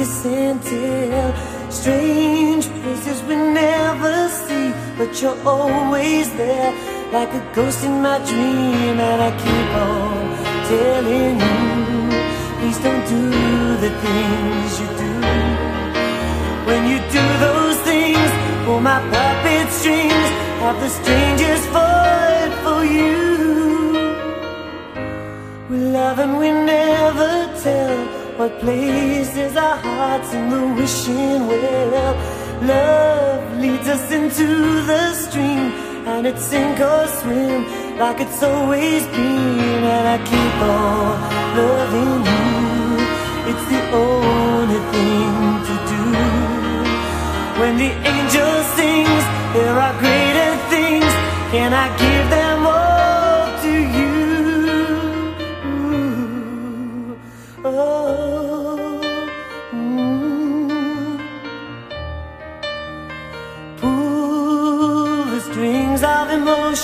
kiss 0.05 0.23
tell. 0.69 1.33
Strange 1.71 2.65
places 2.81 3.21
we 3.23 3.35
never 3.35 4.29
see, 4.29 4.71
but 4.97 5.21
you're 5.21 5.37
always 5.45 6.31
there, 6.35 6.71
like 7.11 7.33
a 7.33 7.51
ghost 7.53 7.83
in 7.83 8.01
my 8.01 8.17
dream. 8.19 8.99
And 9.09 9.21
I 9.29 9.31
keep 9.43 9.71
on 9.87 10.23
telling 10.69 11.35
you, 11.45 11.57
please 12.59 12.79
don't 12.79 13.05
do 13.07 13.23
the 13.83 13.91
things 14.05 14.71
you 14.79 14.87
do. 15.03 15.13
When 16.67 16.81
you 16.91 16.99
do 17.17 17.25
those 17.45 17.77
things, 17.89 18.31
pull 18.65 18.79
my 18.79 18.99
puppet 19.11 19.67
strings, 19.71 20.27
have 20.63 20.79
the 20.79 20.89
strangest 20.89 21.65
fight 21.75 22.53
for 22.63 22.81
you. 22.85 23.15
We 25.69 25.77
love 25.97 26.19
and 26.19 26.37
we 26.37 26.51
never 26.51 27.31
tell 27.61 28.14
what 28.37 28.59
places 28.59 29.55
our 29.55 29.77
hearts 29.77 30.33
in 30.33 30.49
the 30.49 30.61
wishing 30.79 31.47
well. 31.47 32.13
Love 32.61 33.59
leads 33.59 33.87
us 33.87 34.11
into 34.11 34.47
the 34.91 35.13
stream, 35.13 35.71
and 36.05 36.27
it's 36.27 36.43
sink 36.43 36.79
or 36.79 37.07
swim 37.07 37.63
like 37.97 38.19
it's 38.19 38.43
always 38.43 39.03
been. 39.07 39.83
And 39.95 40.07
I 40.15 40.17
keep 40.31 40.55
on 40.77 41.15
loving 41.59 42.21
you. 42.31 42.45
It's 43.51 43.65
the 43.73 43.81
only 44.03 44.81
thing 44.93 45.35
to 45.67 45.75
do. 45.91 46.05
When 47.59 47.77
the 47.77 47.91
angel 48.13 48.53
sings, 48.75 49.25
there 49.55 49.77
are 49.85 49.95
greater 50.03 50.51
things. 50.73 51.13
Can 51.53 51.71
I 51.73 51.87
give 51.97 52.29
them 52.29 52.44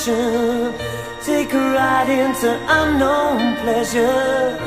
take 0.06 1.54
a 1.54 1.58
ride 1.58 2.10
into 2.10 2.50
unknown 2.68 3.56
pleasure. 3.58 4.58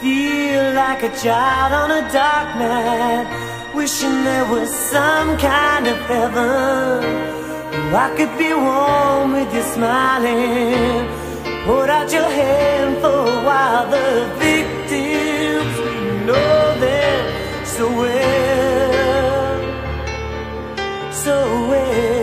Feel 0.00 0.72
like 0.74 1.02
a 1.02 1.10
child 1.16 1.72
on 1.72 1.90
a 1.90 2.12
dark 2.12 2.56
night, 2.56 3.26
wishing 3.74 4.22
there 4.22 4.46
was 4.46 4.70
some 4.70 5.36
kind 5.38 5.88
of 5.88 5.98
heaven. 6.06 7.04
I 7.92 8.14
could 8.16 8.38
be 8.38 8.54
warm 8.54 9.32
with 9.32 9.52
you 9.52 9.62
smiling. 9.62 11.08
Hold 11.66 11.90
out 11.90 12.12
your 12.12 12.30
hand 12.40 12.98
for 13.00 13.08
a 13.08 13.44
while. 13.48 13.90
The 13.90 14.30
victims, 14.38 15.76
know 16.26 16.78
them 16.78 17.66
so 17.66 17.88
well, 18.00 19.60
so 21.10 21.34
well. 21.68 22.13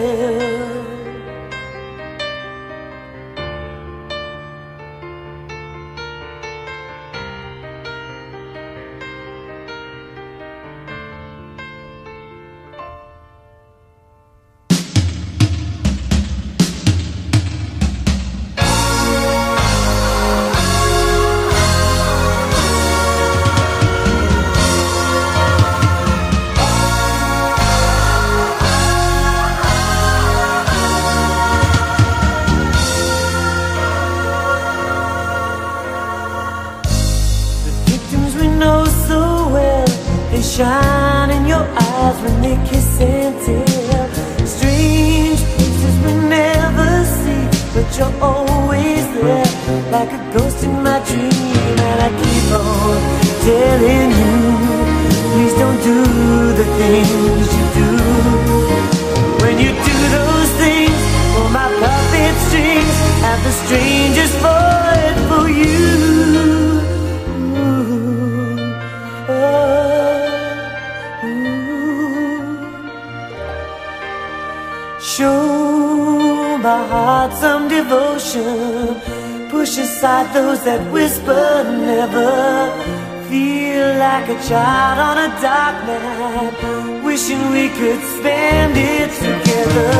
Dark 86.21 87.03
wishing 87.03 87.41
we 87.55 87.65
could 87.79 88.01
spend 88.15 88.73
it 88.77 89.09
together. 89.25 89.91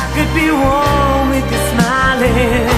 I 0.00 0.04
could 0.14 0.32
be 0.40 0.48
warm 0.64 1.24
with 1.32 1.46
you 1.52 1.62
smiling. 1.72 2.68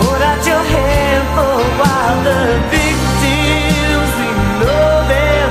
Hold 0.00 0.22
out 0.30 0.42
your 0.50 0.64
hand 0.74 1.24
for 1.34 1.52
a 1.66 1.70
while. 1.80 2.18
The 2.28 2.40
victims, 2.74 4.10
we 4.20 4.28
know 4.60 4.92
them 5.12 5.48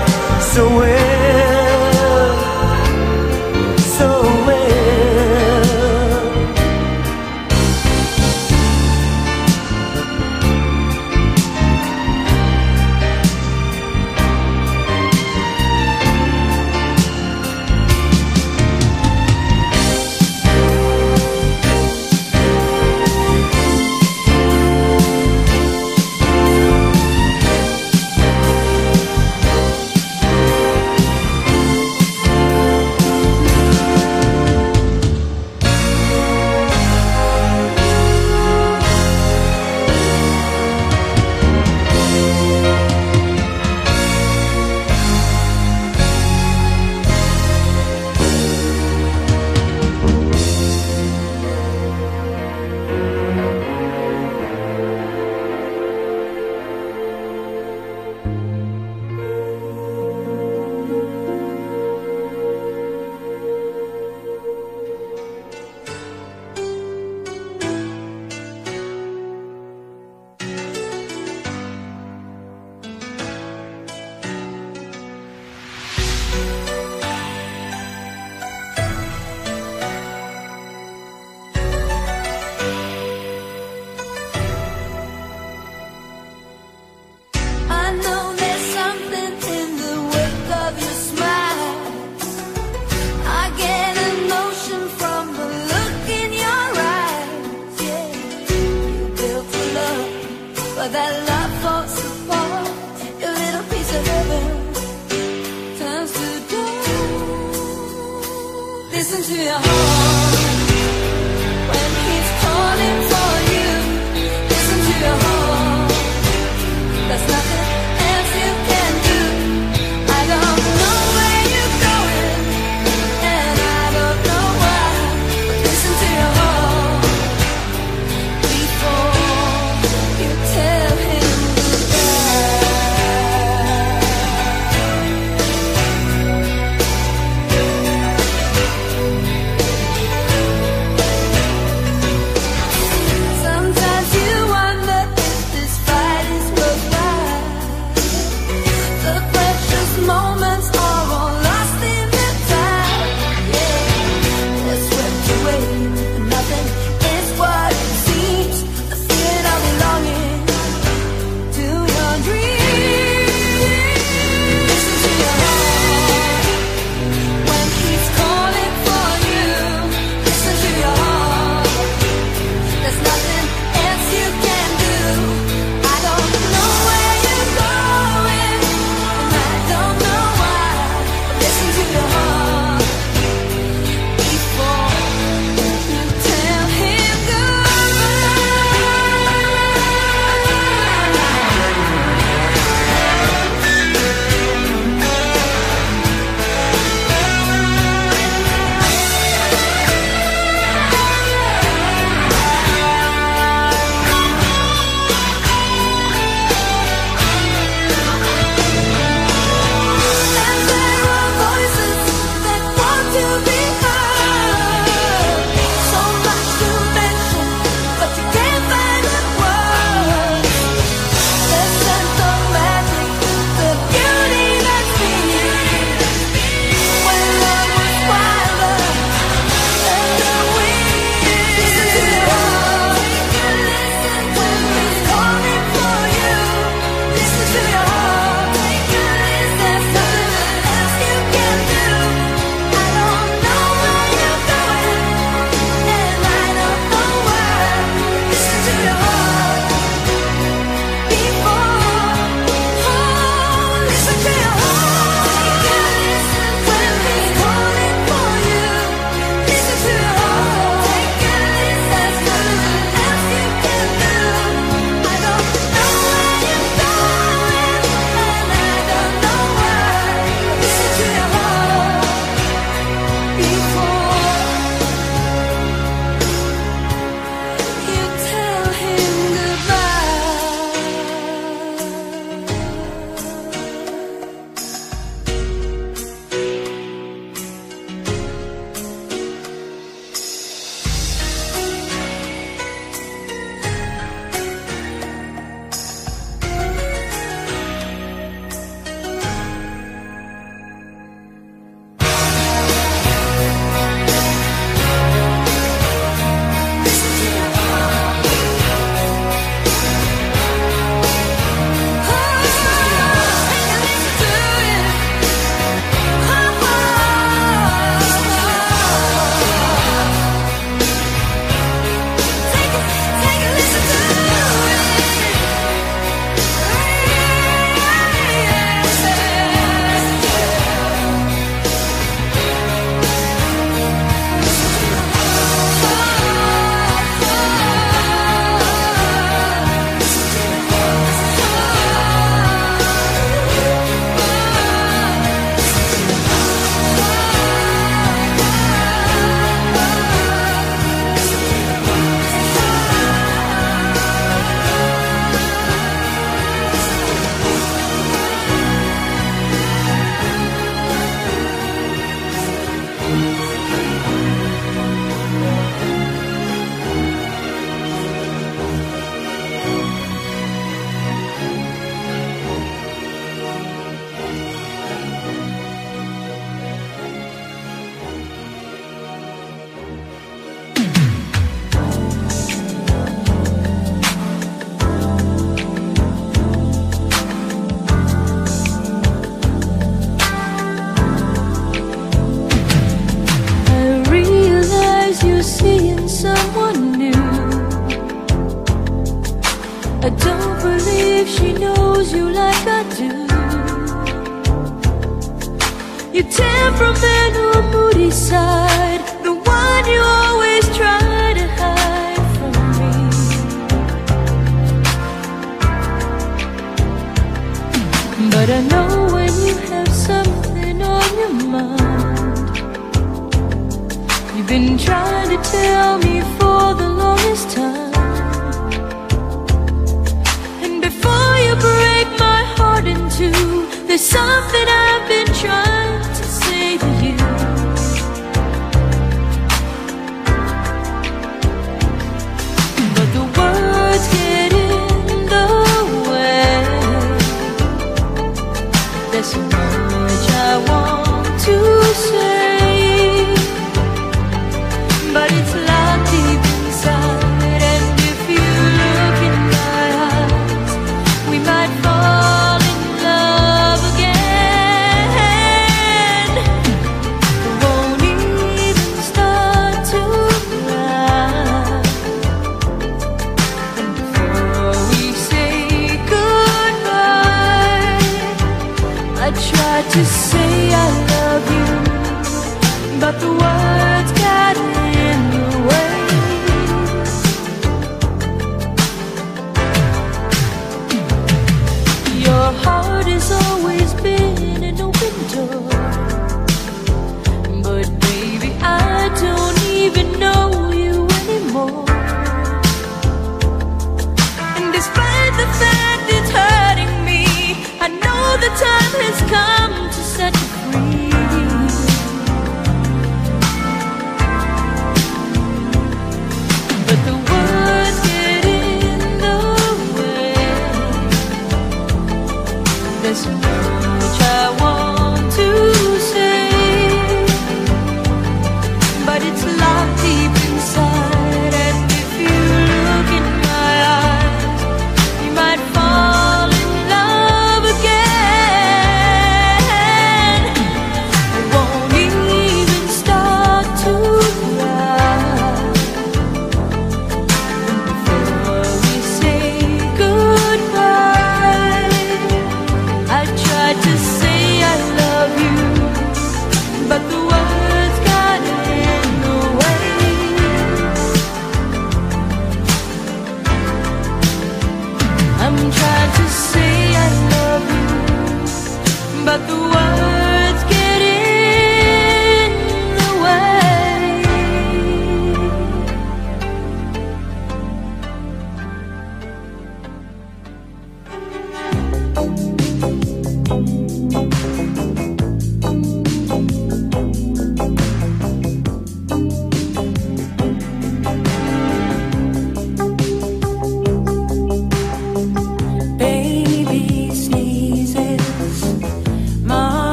so 0.53 0.63
well, 0.79 1.06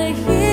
gotta 0.00 0.14
hear 0.14 0.49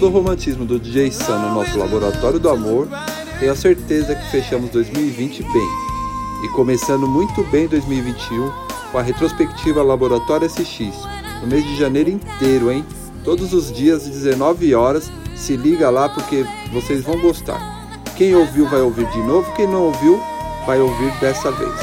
Depois 0.00 0.12
de 0.12 0.12
todo 0.12 0.14
o 0.14 0.22
romantismo 0.22 0.64
do 0.64 0.78
DJ 0.78 1.10
Sam 1.10 1.38
no 1.40 1.54
nosso 1.56 1.78
laboratório 1.78 2.38
do 2.38 2.48
amor, 2.48 2.88
tenho 3.38 3.52
a 3.52 3.54
certeza 3.54 4.14
que 4.14 4.30
fechamos 4.30 4.70
2020 4.70 5.42
bem. 5.42 5.68
E 6.42 6.48
começando 6.54 7.06
muito 7.06 7.42
bem 7.50 7.68
2021 7.68 8.50
com 8.90 8.98
a 8.98 9.02
retrospectiva 9.02 9.82
Laboratório 9.82 10.48
SX, 10.48 11.06
no 11.42 11.48
mês 11.48 11.62
de 11.64 11.76
janeiro 11.76 12.08
inteiro, 12.08 12.70
hein? 12.70 12.82
Todos 13.24 13.52
os 13.52 13.70
dias, 13.70 14.04
às 14.04 14.08
19 14.08 14.74
horas, 14.74 15.12
se 15.36 15.54
liga 15.54 15.90
lá 15.90 16.08
porque 16.08 16.46
vocês 16.72 17.04
vão 17.04 17.20
gostar. 17.20 17.60
Quem 18.16 18.34
ouviu 18.34 18.66
vai 18.68 18.80
ouvir 18.80 19.06
de 19.10 19.18
novo, 19.18 19.52
quem 19.54 19.66
não 19.66 19.84
ouviu 19.84 20.18
vai 20.66 20.80
ouvir 20.80 21.12
dessa 21.20 21.50
vez. 21.52 21.74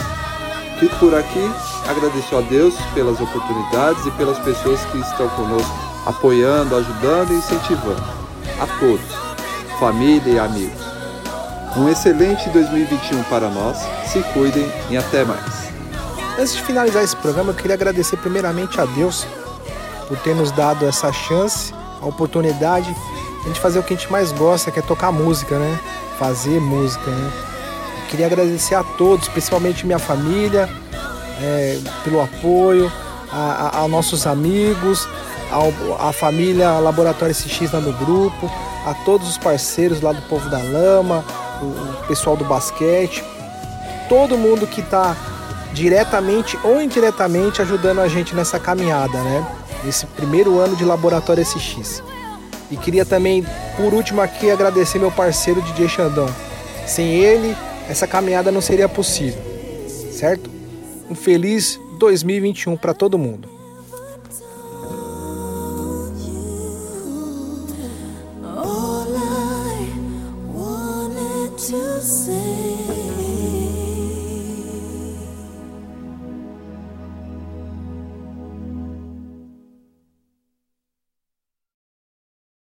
Fico 0.79 0.95
por 0.95 1.13
aqui, 1.13 1.51
agradeço 1.87 2.35
a 2.35 2.41
Deus 2.41 2.73
pelas 2.95 3.21
oportunidades 3.21 4.05
e 4.07 4.11
pelas 4.11 4.39
pessoas 4.39 4.83
que 4.85 4.97
estão 4.97 5.29
conosco, 5.29 5.86
apoiando, 6.07 6.75
ajudando 6.75 7.31
e 7.31 7.35
incentivando. 7.35 8.03
A 8.59 8.65
todos, 8.79 9.05
família 9.79 10.33
e 10.33 10.39
amigos. 10.39 10.81
Um 11.75 11.87
excelente 11.89 12.49
2021 12.49 13.21
para 13.23 13.49
nós, 13.49 13.77
se 14.11 14.19
cuidem 14.33 14.67
e 14.89 14.97
até 14.97 15.23
mais. 15.23 15.67
Antes 16.39 16.55
de 16.55 16.63
finalizar 16.63 17.03
esse 17.03 17.15
programa, 17.15 17.51
eu 17.51 17.55
queria 17.55 17.75
agradecer 17.75 18.17
primeiramente 18.17 18.79
a 18.81 18.85
Deus 18.85 19.27
por 20.07 20.17
ter 20.19 20.33
nos 20.35 20.51
dado 20.51 20.87
essa 20.87 21.11
chance, 21.11 21.73
a 22.01 22.05
oportunidade 22.05 22.91
de 22.93 22.99
a 23.43 23.47
gente 23.47 23.59
fazer 23.59 23.79
o 23.79 23.83
que 23.83 23.93
a 23.93 23.97
gente 23.97 24.11
mais 24.11 24.31
gosta, 24.31 24.71
que 24.71 24.79
é 24.79 24.81
tocar 24.81 25.11
música, 25.11 25.57
né? 25.59 25.79
Fazer 26.17 26.59
música, 26.59 27.09
né? 27.11 27.31
Eu 28.03 28.07
queria 28.09 28.25
agradecer 28.25 28.75
a 28.75 28.83
todos, 28.83 29.27
principalmente 29.27 29.85
minha 29.85 29.99
família, 29.99 30.69
é, 31.41 31.79
pelo 32.03 32.21
apoio, 32.21 32.91
a, 33.31 33.71
a- 33.77 33.83
a 33.83 33.87
nossos 33.87 34.25
amigos, 34.25 35.07
a 35.99 36.11
família 36.11 36.79
Laboratório 36.79 37.33
SX 37.33 37.71
lá 37.71 37.79
no 37.79 37.93
grupo, 37.93 38.51
a 38.85 38.93
todos 39.05 39.27
os 39.27 39.37
parceiros 39.37 40.01
lá 40.01 40.11
do 40.11 40.21
Povo 40.23 40.49
da 40.49 40.59
Lama, 40.59 41.23
o, 41.61 42.07
pessoal 42.07 42.35
do 42.35 42.45
basquete, 42.45 43.23
todo 44.07 44.37
mundo 44.37 44.65
que 44.67 44.81
está 44.81 45.15
diretamente 45.73 46.57
ou 46.63 46.81
indiretamente 46.81 47.61
ajudando 47.61 47.99
a 47.99 48.07
gente 48.07 48.33
nessa 48.33 48.59
caminhada, 48.59 49.21
né? 49.21 49.45
Esse 49.87 50.05
primeiro 50.05 50.59
ano 50.59 50.75
de 50.75 50.83
Laboratório 50.83 51.45
SX. 51.45 52.01
E 52.71 52.75
queria 52.75 53.05
também, 53.05 53.45
por 53.75 53.93
último 53.93 54.21
aqui, 54.21 54.49
agradecer 54.49 54.99
meu 54.99 55.11
parceiro 55.11 55.61
DJ 55.61 55.87
Xandão. 55.87 56.27
Sem 56.85 57.07
ele, 57.15 57.55
essa 57.89 58.07
caminhada 58.07 58.51
não 58.51 58.61
seria 58.61 58.89
possível, 58.89 59.41
certo? 60.11 60.49
Um 61.09 61.15
feliz 61.15 61.79
2021 61.97 62.75
para 62.75 62.93
todo 62.93 63.17
mundo. 63.17 63.56